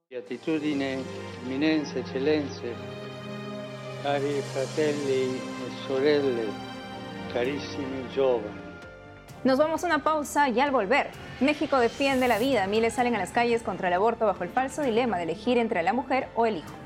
Beatitudine, 0.10 1.02
eminenze, 1.46 2.00
eccellenze, 2.00 2.74
cari 4.02 4.42
fratelli 4.52 5.38
e 5.38 5.88
sorelle, 5.88 6.52
carissimi 7.32 8.10
giovani. 8.10 8.60
Nos 9.46 9.58
vamos 9.58 9.86
a 9.86 9.88
una 9.88 10.04
pausa 10.04 10.50
y 10.50 10.60
al 10.60 10.72
volver, 10.72 11.12
México 11.40 11.80
defiende 11.80 12.28
la 12.28 12.40
vida. 12.40 12.68
Miles 12.68 12.96
salen 12.96 13.16
a 13.16 13.20
las 13.20 13.32
calles 13.32 13.64
contra 13.64 13.88
el 13.88 13.94
aborto 13.94 14.26
bajo 14.26 14.44
el 14.44 14.50
falso 14.50 14.82
dilema 14.82 15.16
de 15.16 15.24
elegir 15.24 15.58
entre 15.60 15.82
la 15.82 15.94
mujer 15.94 16.28
o 16.36 16.46
el 16.46 16.58
hijo. 16.58 16.85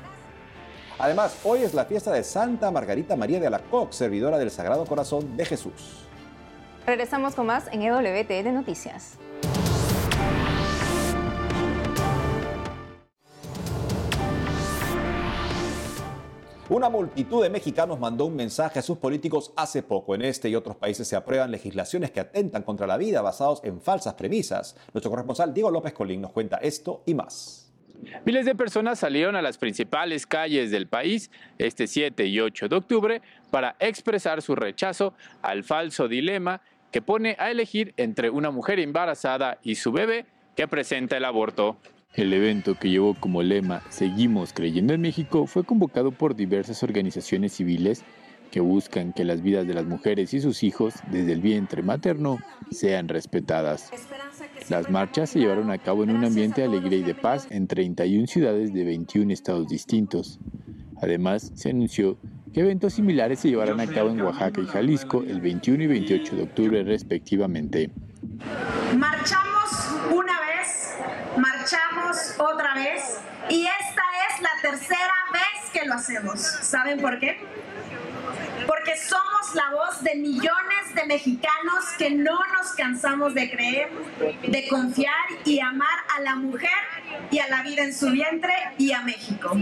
Además, 1.00 1.34
hoy 1.44 1.62
es 1.62 1.72
la 1.72 1.86
fiesta 1.86 2.12
de 2.12 2.22
Santa 2.22 2.70
Margarita 2.70 3.16
María 3.16 3.40
de 3.40 3.46
Alacoc, 3.46 3.90
servidora 3.92 4.36
del 4.36 4.50
Sagrado 4.50 4.84
Corazón 4.84 5.34
de 5.34 5.46
Jesús. 5.46 6.04
Regresamos 6.86 7.34
con 7.34 7.46
más 7.46 7.68
en 7.72 7.80
EWTN 7.80 8.52
Noticias. 8.52 9.16
Una 16.68 16.90
multitud 16.90 17.42
de 17.42 17.48
mexicanos 17.48 17.98
mandó 17.98 18.26
un 18.26 18.36
mensaje 18.36 18.78
a 18.78 18.82
sus 18.82 18.98
políticos 18.98 19.54
hace 19.56 19.82
poco. 19.82 20.14
En 20.14 20.20
este 20.20 20.50
y 20.50 20.54
otros 20.54 20.76
países 20.76 21.08
se 21.08 21.16
aprueban 21.16 21.50
legislaciones 21.50 22.10
que 22.10 22.20
atentan 22.20 22.62
contra 22.62 22.86
la 22.86 22.98
vida 22.98 23.22
basados 23.22 23.62
en 23.64 23.80
falsas 23.80 24.14
premisas. 24.14 24.76
Nuestro 24.92 25.10
corresponsal 25.10 25.54
Diego 25.54 25.70
López 25.70 25.94
Colín 25.94 26.20
nos 26.20 26.32
cuenta 26.32 26.58
esto 26.58 27.02
y 27.06 27.14
más. 27.14 27.69
Miles 28.24 28.46
de 28.46 28.54
personas 28.54 28.98
salieron 28.98 29.36
a 29.36 29.42
las 29.42 29.58
principales 29.58 30.26
calles 30.26 30.70
del 30.70 30.86
país 30.86 31.30
este 31.58 31.86
7 31.86 32.26
y 32.26 32.40
8 32.40 32.68
de 32.68 32.76
octubre 32.76 33.22
para 33.50 33.76
expresar 33.78 34.42
su 34.42 34.54
rechazo 34.54 35.14
al 35.42 35.64
falso 35.64 36.08
dilema 36.08 36.60
que 36.90 37.02
pone 37.02 37.36
a 37.38 37.50
elegir 37.50 37.94
entre 37.96 38.30
una 38.30 38.50
mujer 38.50 38.80
embarazada 38.80 39.58
y 39.62 39.76
su 39.76 39.92
bebé 39.92 40.26
que 40.56 40.66
presenta 40.68 41.16
el 41.16 41.24
aborto. 41.24 41.78
El 42.14 42.32
evento 42.32 42.74
que 42.74 42.90
llevó 42.90 43.14
como 43.14 43.42
lema 43.42 43.82
Seguimos 43.88 44.52
creyendo 44.52 44.94
en 44.94 45.00
México 45.00 45.46
fue 45.46 45.64
convocado 45.64 46.10
por 46.10 46.34
diversas 46.34 46.82
organizaciones 46.82 47.52
civiles 47.52 48.04
que 48.50 48.60
buscan 48.60 49.12
que 49.12 49.24
las 49.24 49.42
vidas 49.42 49.66
de 49.66 49.74
las 49.74 49.86
mujeres 49.86 50.34
y 50.34 50.40
sus 50.40 50.62
hijos 50.62 50.94
desde 51.10 51.32
el 51.32 51.40
vientre 51.40 51.82
materno 51.82 52.38
sean 52.70 53.08
respetadas. 53.08 53.90
Las 54.68 54.90
marchas 54.90 55.30
se 55.30 55.38
llevaron 55.38 55.70
a 55.70 55.78
cabo 55.78 56.04
en 56.04 56.10
un 56.10 56.24
ambiente 56.24 56.60
de 56.60 56.66
alegría 56.66 56.98
y 56.98 57.02
de 57.02 57.14
paz 57.14 57.46
en 57.50 57.66
31 57.66 58.26
ciudades 58.26 58.72
de 58.72 58.84
21 58.84 59.32
estados 59.32 59.68
distintos. 59.68 60.38
Además, 61.00 61.52
se 61.54 61.70
anunció 61.70 62.18
que 62.52 62.60
eventos 62.60 62.94
similares 62.94 63.40
se 63.40 63.48
llevarán 63.48 63.80
a 63.80 63.86
cabo 63.86 64.10
en 64.10 64.20
Oaxaca 64.20 64.60
y 64.60 64.66
Jalisco 64.66 65.22
el 65.22 65.40
21 65.40 65.84
y 65.84 65.86
28 65.86 66.36
de 66.36 66.42
octubre 66.42 66.82
respectivamente. 66.82 67.90
Marchamos 68.96 69.70
una 70.12 70.32
vez, 70.40 70.96
marchamos 71.36 72.34
otra 72.38 72.74
vez 72.74 73.20
y 73.48 73.62
esta 73.62 74.02
es 74.28 74.42
la 74.42 74.70
tercera 74.70 75.14
vez 75.32 75.70
que 75.72 75.86
lo 75.86 75.94
hacemos. 75.94 76.40
¿Saben 76.40 77.00
por 77.00 77.18
qué? 77.18 77.38
Porque 78.66 78.96
somos 78.96 79.54
la 79.54 79.70
voz 79.70 80.02
de 80.02 80.14
millones 80.16 80.94
de 80.94 81.06
mexicanos 81.06 81.84
que 81.98 82.10
no 82.10 82.38
nos 82.58 82.72
cansamos 82.76 83.34
de 83.34 83.50
creer, 83.50 83.88
de 84.46 84.68
confiar 84.68 85.14
y 85.44 85.60
amar 85.60 85.98
a 86.16 86.20
la 86.22 86.36
mujer 86.36 86.68
y 87.30 87.38
a 87.38 87.48
la 87.48 87.62
vida 87.62 87.84
en 87.84 87.94
su 87.94 88.10
vientre 88.10 88.52
y 88.78 88.92
a 88.92 89.02
México. 89.02 89.56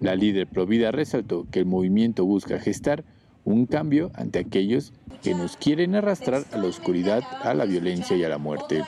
La 0.00 0.14
líder 0.14 0.46
Provida 0.46 0.92
resaltó 0.92 1.46
que 1.50 1.60
el 1.60 1.66
movimiento 1.66 2.24
busca 2.24 2.58
gestar 2.58 3.04
un 3.44 3.66
cambio 3.66 4.10
ante 4.14 4.38
aquellos 4.38 4.92
que 5.22 5.34
nos 5.34 5.56
quieren 5.56 5.94
arrastrar 5.94 6.44
a 6.52 6.58
la 6.58 6.66
oscuridad, 6.66 7.22
a 7.42 7.54
la 7.54 7.64
violencia 7.64 8.16
y 8.16 8.24
a 8.24 8.28
la 8.28 8.38
muerte. 8.38 8.82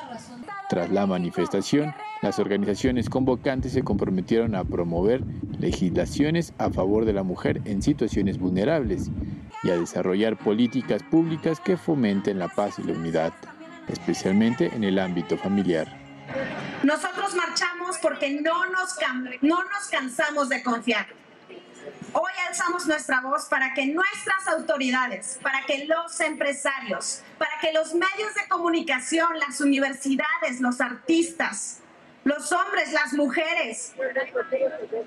Tras 0.69 0.91
la 0.91 1.07
manifestación, 1.07 1.95
las 2.23 2.39
organizaciones 2.39 3.11
convocantes 3.11 3.73
se 3.73 3.83
comprometieron 3.83 4.55
a 4.55 4.65
promover 4.65 5.23
legislaciones 5.59 6.55
a 6.59 6.71
favor 6.71 7.05
de 7.05 7.13
la 7.13 7.23
mujer 7.23 7.61
en 7.65 7.83
situaciones 7.83 8.39
vulnerables 8.39 9.11
y 9.63 9.71
a 9.71 9.77
desarrollar 9.77 10.37
políticas 10.37 11.03
públicas 11.03 11.61
que 11.61 11.77
fomenten 11.77 12.39
la 12.39 12.49
paz 12.49 12.79
y 12.79 12.85
la 12.85 12.95
unidad, 12.95 13.33
especialmente 13.89 14.71
en 14.75 14.85
el 14.85 14.99
ámbito 14.99 15.37
familiar. 15.37 15.89
Nosotros 16.83 17.35
marchamos 17.35 17.99
porque 18.01 18.41
no 18.41 18.67
nos, 18.67 18.97
no 19.43 19.63
nos 19.63 19.89
cansamos 19.91 20.49
de 20.49 20.63
confiar. 20.63 21.07
Hoy 22.13 22.33
alzamos 22.49 22.87
nuestra 22.87 23.21
voz 23.21 23.45
para 23.47 23.75
que 23.75 23.87
nuestras 23.87 24.49
autoridades, 24.49 25.39
para 25.43 25.63
que 25.67 25.85
los 25.85 26.19
empresarios, 26.21 27.23
para 27.39 27.53
que 27.61 27.73
los 27.73 27.93
medios 27.93 28.35
de 28.35 28.49
comunicación, 28.49 29.39
las 29.39 29.61
universidades, 29.61 30.61
los 30.61 30.81
artistas, 30.81 31.83
los 32.27 32.51
hombres, 32.51 32.93
las 32.93 33.13
mujeres 33.13 33.95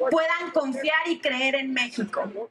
puedan 0.09 0.51
confiar 0.53 1.07
y 1.09 1.19
creer 1.19 1.55
en 1.55 1.73
México. 1.73 2.49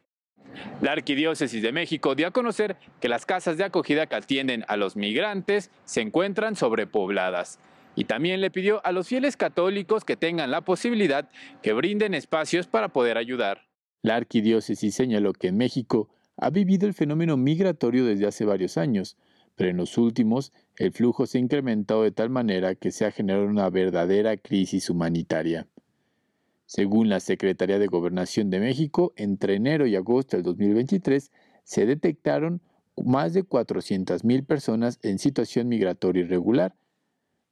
La 0.82 0.92
Arquidiócesis 0.92 1.62
de 1.62 1.72
México 1.72 2.14
dio 2.14 2.26
a 2.26 2.32
conocer 2.32 2.76
que 3.00 3.08
las 3.08 3.24
casas 3.24 3.56
de 3.56 3.64
acogida 3.64 4.06
que 4.06 4.16
atienden 4.16 4.66
a 4.68 4.76
los 4.76 4.94
migrantes 4.94 5.70
se 5.86 6.02
encuentran 6.02 6.54
sobrepobladas 6.54 7.58
y 7.96 8.04
también 8.04 8.42
le 8.42 8.50
pidió 8.50 8.84
a 8.84 8.92
los 8.92 9.08
fieles 9.08 9.38
católicos 9.38 10.04
que 10.04 10.16
tengan 10.16 10.50
la 10.50 10.60
posibilidad 10.60 11.30
que 11.62 11.72
brinden 11.72 12.12
espacios 12.12 12.66
para 12.66 12.88
poder 12.88 13.16
ayudar. 13.16 13.68
La 14.02 14.16
arquidiócesis 14.16 14.94
señaló 14.94 15.32
que 15.32 15.48
en 15.48 15.56
México 15.56 16.10
ha 16.36 16.50
vivido 16.50 16.86
el 16.86 16.94
fenómeno 16.94 17.38
migratorio 17.38 18.04
desde 18.04 18.26
hace 18.26 18.44
varios 18.44 18.76
años, 18.76 19.16
pero 19.58 19.70
en 19.70 19.76
los 19.76 19.98
últimos 19.98 20.52
el 20.76 20.92
flujo 20.92 21.26
se 21.26 21.36
ha 21.36 21.40
incrementado 21.40 22.04
de 22.04 22.12
tal 22.12 22.30
manera 22.30 22.76
que 22.76 22.92
se 22.92 23.04
ha 23.04 23.10
generado 23.10 23.44
una 23.44 23.68
verdadera 23.68 24.36
crisis 24.36 24.88
humanitaria. 24.88 25.66
Según 26.64 27.08
la 27.08 27.18
Secretaría 27.18 27.80
de 27.80 27.88
Gobernación 27.88 28.50
de 28.50 28.60
México, 28.60 29.12
entre 29.16 29.56
enero 29.56 29.88
y 29.88 29.96
agosto 29.96 30.36
del 30.36 30.44
2023 30.44 31.32
se 31.64 31.86
detectaron 31.86 32.62
más 33.04 33.34
de 33.34 33.44
400.000 33.44 34.46
personas 34.46 35.00
en 35.02 35.18
situación 35.18 35.66
migratoria 35.66 36.22
irregular. 36.22 36.76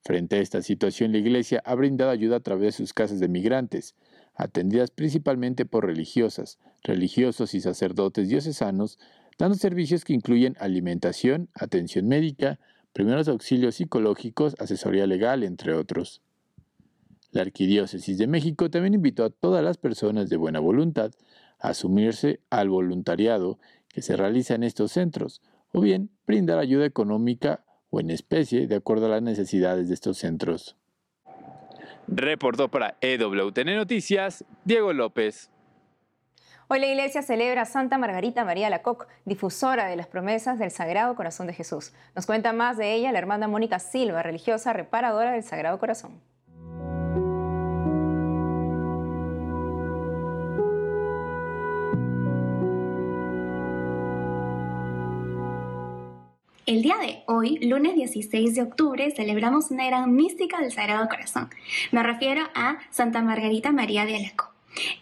Frente 0.02 0.36
a 0.36 0.40
esta 0.40 0.62
situación, 0.62 1.10
la 1.10 1.18
Iglesia 1.18 1.60
ha 1.64 1.74
brindado 1.74 2.12
ayuda 2.12 2.36
a 2.36 2.40
través 2.40 2.66
de 2.66 2.84
sus 2.84 2.94
casas 2.94 3.18
de 3.18 3.26
migrantes, 3.26 3.96
atendidas 4.36 4.92
principalmente 4.92 5.66
por 5.66 5.84
religiosas, 5.84 6.60
religiosos 6.84 7.54
y 7.54 7.60
sacerdotes 7.60 8.28
diocesanos, 8.28 9.00
dando 9.38 9.56
servicios 9.56 10.04
que 10.04 10.12
incluyen 10.12 10.56
alimentación, 10.58 11.48
atención 11.54 12.08
médica, 12.08 12.58
primeros 12.92 13.28
auxilios 13.28 13.74
psicológicos, 13.74 14.56
asesoría 14.58 15.06
legal, 15.06 15.42
entre 15.42 15.74
otros. 15.74 16.22
La 17.30 17.42
Arquidiócesis 17.42 18.16
de 18.16 18.26
México 18.26 18.70
también 18.70 18.94
invitó 18.94 19.24
a 19.24 19.30
todas 19.30 19.62
las 19.62 19.76
personas 19.76 20.30
de 20.30 20.36
buena 20.36 20.60
voluntad 20.60 21.12
a 21.58 21.68
asumirse 21.68 22.40
al 22.50 22.70
voluntariado 22.70 23.58
que 23.88 24.02
se 24.02 24.16
realiza 24.16 24.54
en 24.54 24.62
estos 24.62 24.92
centros, 24.92 25.42
o 25.72 25.80
bien 25.80 26.10
brindar 26.26 26.58
ayuda 26.58 26.86
económica 26.86 27.64
o 27.90 28.00
en 28.00 28.10
especie 28.10 28.66
de 28.66 28.76
acuerdo 28.76 29.06
a 29.06 29.10
las 29.10 29.22
necesidades 29.22 29.88
de 29.88 29.94
estos 29.94 30.18
centros. 30.18 30.76
Reportó 32.08 32.70
para 32.70 32.96
EWTN 33.00 33.74
Noticias 33.76 34.44
Diego 34.64 34.92
López. 34.92 35.50
Hoy 36.68 36.80
la 36.80 36.88
iglesia 36.88 37.22
celebra 37.22 37.62
a 37.62 37.64
Santa 37.64 37.96
Margarita 37.96 38.44
María 38.44 38.68
Lacoc, 38.68 39.06
difusora 39.24 39.86
de 39.86 39.94
las 39.94 40.08
promesas 40.08 40.58
del 40.58 40.72
Sagrado 40.72 41.14
Corazón 41.14 41.46
de 41.46 41.52
Jesús. 41.52 41.92
Nos 42.16 42.26
cuenta 42.26 42.52
más 42.52 42.76
de 42.76 42.92
ella 42.92 43.12
la 43.12 43.20
hermana 43.20 43.46
Mónica 43.46 43.78
Silva, 43.78 44.24
religiosa 44.24 44.72
reparadora 44.72 45.30
del 45.30 45.44
Sagrado 45.44 45.78
Corazón. 45.78 46.20
El 56.66 56.82
día 56.82 56.96
de 56.96 57.22
hoy, 57.28 57.58
lunes 57.60 57.94
16 57.94 58.56
de 58.56 58.62
octubre, 58.62 59.12
celebramos 59.12 59.70
una 59.70 59.86
gran 59.86 60.12
mística 60.12 60.60
del 60.60 60.72
Sagrado 60.72 61.08
Corazón. 61.08 61.48
Me 61.92 62.02
refiero 62.02 62.42
a 62.56 62.78
Santa 62.90 63.22
Margarita 63.22 63.70
María 63.70 64.04
de 64.04 64.16
Alaco. 64.16 64.55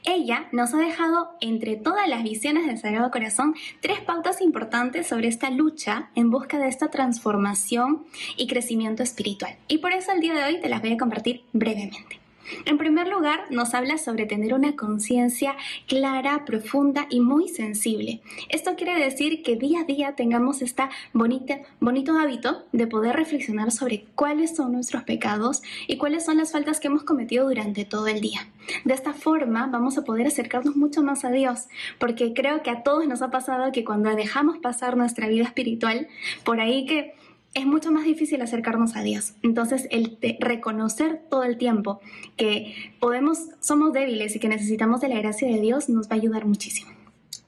Ella 0.05 0.49
nos 0.53 0.75
ha 0.75 0.79
dejado, 0.79 1.37
entre 1.41 1.77
todas 1.77 2.09
las 2.09 2.23
visiones 2.23 2.67
del 2.67 2.79
Sagrado 2.79 3.11
Corazón, 3.11 3.55
tres 3.81 4.01
pautas 4.01 4.41
importantes 4.41 5.07
sobre 5.07 5.29
esta 5.29 5.51
lucha 5.51 6.11
en 6.15 6.31
busca 6.31 6.59
de 6.59 6.69
esta 6.69 6.91
transformación 6.91 8.05
y 8.37 8.47
crecimiento 8.47 9.03
espiritual. 9.03 9.57
Y 9.69 9.79
por 9.79 9.93
eso 9.93 10.13
el 10.13 10.21
día 10.21 10.35
de 10.35 10.45
hoy 10.45 10.61
te 10.61 10.69
las 10.69 10.81
voy 10.81 10.93
a 10.93 10.99
compartir 10.99 11.45
brevemente. 11.53 12.24
En 12.65 12.79
primer 12.79 13.09
lugar, 13.09 13.47
nos 13.51 13.75
habla 13.75 13.99
sobre 13.99 14.27
tener 14.27 14.55
una 14.55 14.77
conciencia 14.77 15.57
clara, 15.87 16.45
profunda 16.45 17.07
y 17.11 17.21
muy 17.21 17.49
sensible. 17.49 18.21
Esto 18.49 18.75
quiere 18.77 18.99
decir 19.03 19.43
que 19.43 19.57
día 19.57 19.81
a 19.81 19.85
día 19.85 20.15
tengamos 20.15 20.63
este 20.63 20.85
bonito 21.13 22.19
hábito 22.19 22.65
de 22.73 22.87
poder 22.87 23.17
reflexionar 23.17 23.71
sobre 23.71 24.07
cuáles 24.15 24.57
son 24.57 24.73
nuestros 24.73 25.05
pecados 25.05 25.63
y 25.87 25.97
cuáles 25.97 26.25
son 26.25 26.39
las 26.39 26.53
faltas 26.53 26.81
que 26.81 26.89
hemos 26.89 27.05
cometido 27.05 27.49
durante 27.49 27.85
todo 27.85 28.07
el 28.09 28.21
día. 28.21 28.49
De 28.85 28.95
esta 28.95 29.13
forma 29.13 29.67
vamos 29.67 29.99
a 29.99 30.05
poder 30.05 30.27
acercarnos 30.27 30.77
mucho 30.77 31.03
más 31.03 31.25
a 31.25 31.31
Dios, 31.31 31.69
porque 31.99 32.33
creo 32.35 32.63
que 32.63 32.71
a 32.71 32.83
todos 32.83 33.07
nos 33.07 33.23
ha 33.23 33.31
pasado 33.31 33.73
que 33.73 33.85
cuando 33.85 34.15
dejamos 34.15 34.59
pasar 34.59 34.97
nuestra 34.97 35.29
vida 35.29 35.45
espiritual, 35.45 36.09
por 36.45 36.61
ahí 36.61 36.87
que 36.87 37.15
es 37.55 37.67
mucho 37.67 37.93
más 37.93 38.05
difícil 38.05 38.43
acercarnos 38.43 38.97
a 38.97 39.03
Dios. 39.03 39.35
Entonces, 39.43 39.87
el 39.91 40.19
reconocer 40.41 41.23
todo 41.31 41.45
el 41.45 41.57
tiempo 41.57 42.01
que 42.37 42.75
podemos, 43.01 43.39
somos 43.61 43.93
débiles 43.93 44.35
y 44.37 44.41
que 44.41 44.49
necesitamos 44.49 45.01
de 45.01 45.09
la 45.09 45.21
gracia 45.21 45.49
de 45.49 45.61
Dios 45.61 45.89
nos 45.89 46.09
va 46.09 46.13
a 46.13 46.19
ayudar 46.19 46.45
muchísimo. 46.45 46.91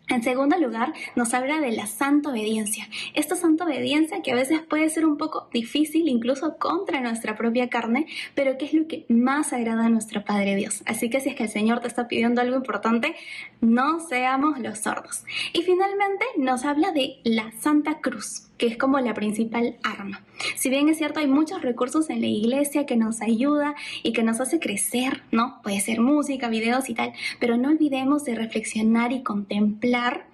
En 0.08 0.22
segundo 0.22 0.56
lugar, 0.56 0.92
nos 1.16 1.34
habla 1.34 1.60
de 1.60 1.72
la 1.72 1.88
santa 1.88 2.30
obediencia. 2.30 2.88
Esta 3.14 3.34
santa 3.34 3.64
obediencia 3.64 4.22
que 4.22 4.30
a 4.30 4.36
veces 4.36 4.60
puede 4.60 4.88
ser 4.88 5.04
un 5.04 5.18
poco 5.18 5.48
difícil, 5.52 6.08
incluso 6.08 6.58
contra 6.58 7.00
nuestra 7.00 7.36
propia 7.36 7.68
carne, 7.68 8.06
pero 8.36 8.56
que 8.56 8.66
es 8.66 8.72
lo 8.72 8.86
que 8.86 9.04
más 9.08 9.52
agrada 9.52 9.86
a 9.86 9.88
nuestro 9.88 10.24
Padre 10.24 10.54
Dios. 10.54 10.84
Así 10.86 11.10
que 11.10 11.20
si 11.20 11.30
es 11.30 11.34
que 11.34 11.42
el 11.42 11.48
Señor 11.48 11.80
te 11.80 11.88
está 11.88 12.06
pidiendo 12.06 12.40
algo 12.40 12.54
importante, 12.54 13.16
no 13.60 13.98
seamos 13.98 14.60
los 14.60 14.78
sordos. 14.78 15.24
Y 15.52 15.62
finalmente 15.62 16.24
nos 16.38 16.64
habla 16.64 16.92
de 16.92 17.16
la 17.24 17.50
Santa 17.58 17.98
Cruz 18.00 18.46
que 18.58 18.66
es 18.66 18.76
como 18.76 18.98
la 19.00 19.14
principal 19.14 19.76
arma. 19.82 20.24
Si 20.56 20.70
bien 20.70 20.88
es 20.88 20.98
cierto, 20.98 21.20
hay 21.20 21.26
muchos 21.26 21.62
recursos 21.62 22.10
en 22.10 22.20
la 22.20 22.26
iglesia 22.26 22.86
que 22.86 22.96
nos 22.96 23.22
ayuda 23.22 23.74
y 24.02 24.12
que 24.12 24.22
nos 24.22 24.40
hace 24.40 24.58
crecer, 24.58 25.22
¿no? 25.30 25.60
Puede 25.62 25.80
ser 25.80 26.00
música, 26.00 26.48
videos 26.48 26.88
y 26.88 26.94
tal, 26.94 27.12
pero 27.40 27.56
no 27.56 27.68
olvidemos 27.68 28.24
de 28.24 28.34
reflexionar 28.34 29.12
y 29.12 29.22
contemplar 29.22 30.26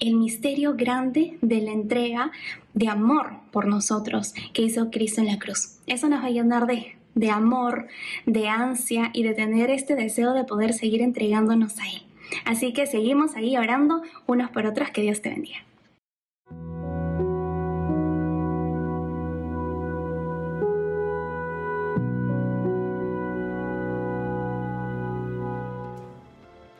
el 0.00 0.14
misterio 0.14 0.74
grande 0.76 1.38
de 1.42 1.60
la 1.60 1.72
entrega 1.72 2.30
de 2.74 2.88
amor 2.88 3.32
por 3.50 3.66
nosotros 3.66 4.34
que 4.52 4.62
hizo 4.62 4.90
Cristo 4.90 5.20
en 5.20 5.26
la 5.26 5.38
cruz. 5.38 5.78
Eso 5.86 6.08
nos 6.08 6.22
va 6.22 6.26
a 6.26 6.30
llenar 6.30 6.66
de, 6.66 6.96
de 7.14 7.30
amor, 7.30 7.88
de 8.26 8.48
ansia 8.48 9.10
y 9.12 9.24
de 9.24 9.34
tener 9.34 9.70
este 9.70 9.96
deseo 9.96 10.34
de 10.34 10.44
poder 10.44 10.72
seguir 10.72 11.02
entregándonos 11.02 11.78
a 11.80 11.86
Él. 11.86 12.02
Así 12.44 12.72
que 12.72 12.86
seguimos 12.86 13.34
ahí 13.34 13.56
orando 13.56 14.02
unos 14.26 14.50
por 14.50 14.66
otros. 14.66 14.90
Que 14.90 15.02
Dios 15.02 15.22
te 15.22 15.30
bendiga. 15.30 15.67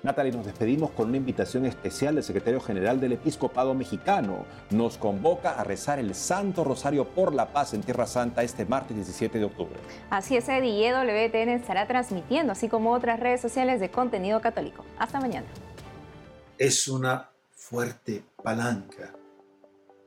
Natalie, 0.09 0.33
nos 0.33 0.47
despedimos 0.47 0.90
con 0.92 1.09
una 1.09 1.18
invitación 1.18 1.66
especial 1.66 2.14
del 2.14 2.25
secretario 2.25 2.62
general 2.62 2.99
del 2.99 3.12
Episcopado 3.12 3.75
Mexicano. 3.75 4.47
Nos 4.71 4.97
convoca 4.97 5.51
a 5.51 5.64
rezar 5.64 5.99
el 5.99 6.14
Santo 6.14 6.64
Rosario 6.64 7.07
por 7.07 7.35
la 7.35 7.53
Paz 7.53 7.75
en 7.75 7.83
Tierra 7.83 8.07
Santa 8.07 8.42
este 8.42 8.64
martes 8.64 8.97
17 8.97 9.38
de 9.38 9.44
octubre. 9.44 9.79
Así 10.09 10.35
es, 10.35 10.49
Eddie, 10.49 10.88
y 10.88 10.90
WTN 10.90 11.51
estará 11.51 11.87
transmitiendo, 11.87 12.53
así 12.53 12.71
como 12.71 12.94
otras 12.94 13.21
redes 13.21 13.42
sociales 13.42 13.81
de 13.81 13.90
contenido 13.90 14.40
católico. 14.40 14.83
Hasta 14.99 15.21
mañana. 15.21 15.47
Es 16.57 16.88
una 16.88 17.29
fuerte 17.53 18.25
palanca 18.42 19.14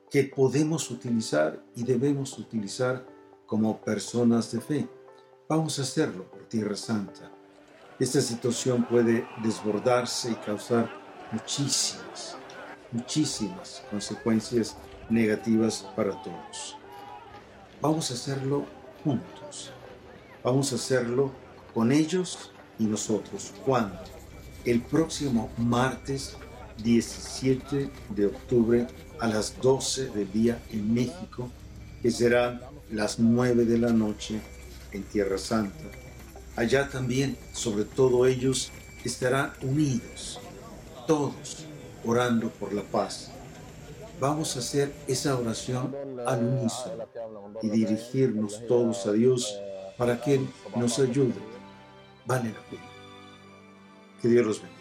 que 0.10 0.24
podemos 0.24 0.90
utilizar 0.90 1.62
y 1.76 1.84
debemos 1.84 2.40
utilizar 2.40 3.06
como 3.46 3.80
personas 3.80 4.52
de 4.52 4.62
fe. 4.62 4.88
Vamos 5.48 5.78
a 5.78 5.84
hacerlo 5.84 6.24
por 6.32 6.48
Tierra 6.50 6.76
Santa 6.76 7.32
esta 8.02 8.20
situación 8.20 8.84
puede 8.84 9.28
desbordarse 9.44 10.32
y 10.32 10.36
causar 10.44 10.90
muchísimas, 11.32 12.36
muchísimas 12.92 13.84
consecuencias 13.92 14.76
negativas 15.08 15.86
para 15.96 16.20
todos. 16.24 16.78
Vamos 17.80 18.10
a 18.10 18.16
hacerlo 18.16 18.66
juntos. 19.04 19.72
Vamos 20.44 20.72
a 20.72 20.78
hacerlo 20.78 21.32
con 21.76 21.92
ellos 21.92 22.52
y 22.80 22.86
nosotros. 22.86 23.54
¿Cuándo? 23.64 24.00
El 24.66 24.82
próximo 24.82 25.52
martes 25.58 26.36
17 26.82 27.92
de 28.16 28.26
octubre 28.26 28.88
a 29.20 29.28
las 29.28 29.62
12 29.62 30.10
del 30.10 30.32
día 30.32 30.60
en 30.72 30.92
México, 30.92 31.52
que 32.02 32.10
serán 32.10 32.62
las 32.90 33.20
9 33.20 33.66
de 33.66 33.78
la 33.78 33.92
noche 33.92 34.42
en 34.92 35.04
Tierra 35.04 35.38
Santa 35.38 36.02
Allá 36.56 36.90
también, 36.90 37.38
sobre 37.54 37.86
todo 37.86 38.26
ellos, 38.26 38.72
estarán 39.04 39.54
unidos, 39.62 40.40
todos 41.08 41.66
orando 42.06 42.50
por 42.50 42.74
la 42.74 42.84
paz. 42.84 43.32
Vamos 44.20 44.56
a 44.56 44.60
hacer 44.60 44.94
esa 45.08 45.36
oración 45.36 45.96
al 46.28 46.44
unísono 46.44 47.08
y 47.62 47.70
dirigirnos 47.70 48.66
todos 48.68 49.06
a 49.08 49.14
Dios 49.14 49.58
para 49.98 50.22
que 50.22 50.36
Él 50.36 50.50
nos 50.76 51.00
ayude. 51.00 51.34
Vale 52.26 52.50
la 52.50 52.62
pena. 52.70 52.84
Que 54.22 54.28
Dios 54.28 54.46
los 54.46 54.62
bendiga. 54.62 54.81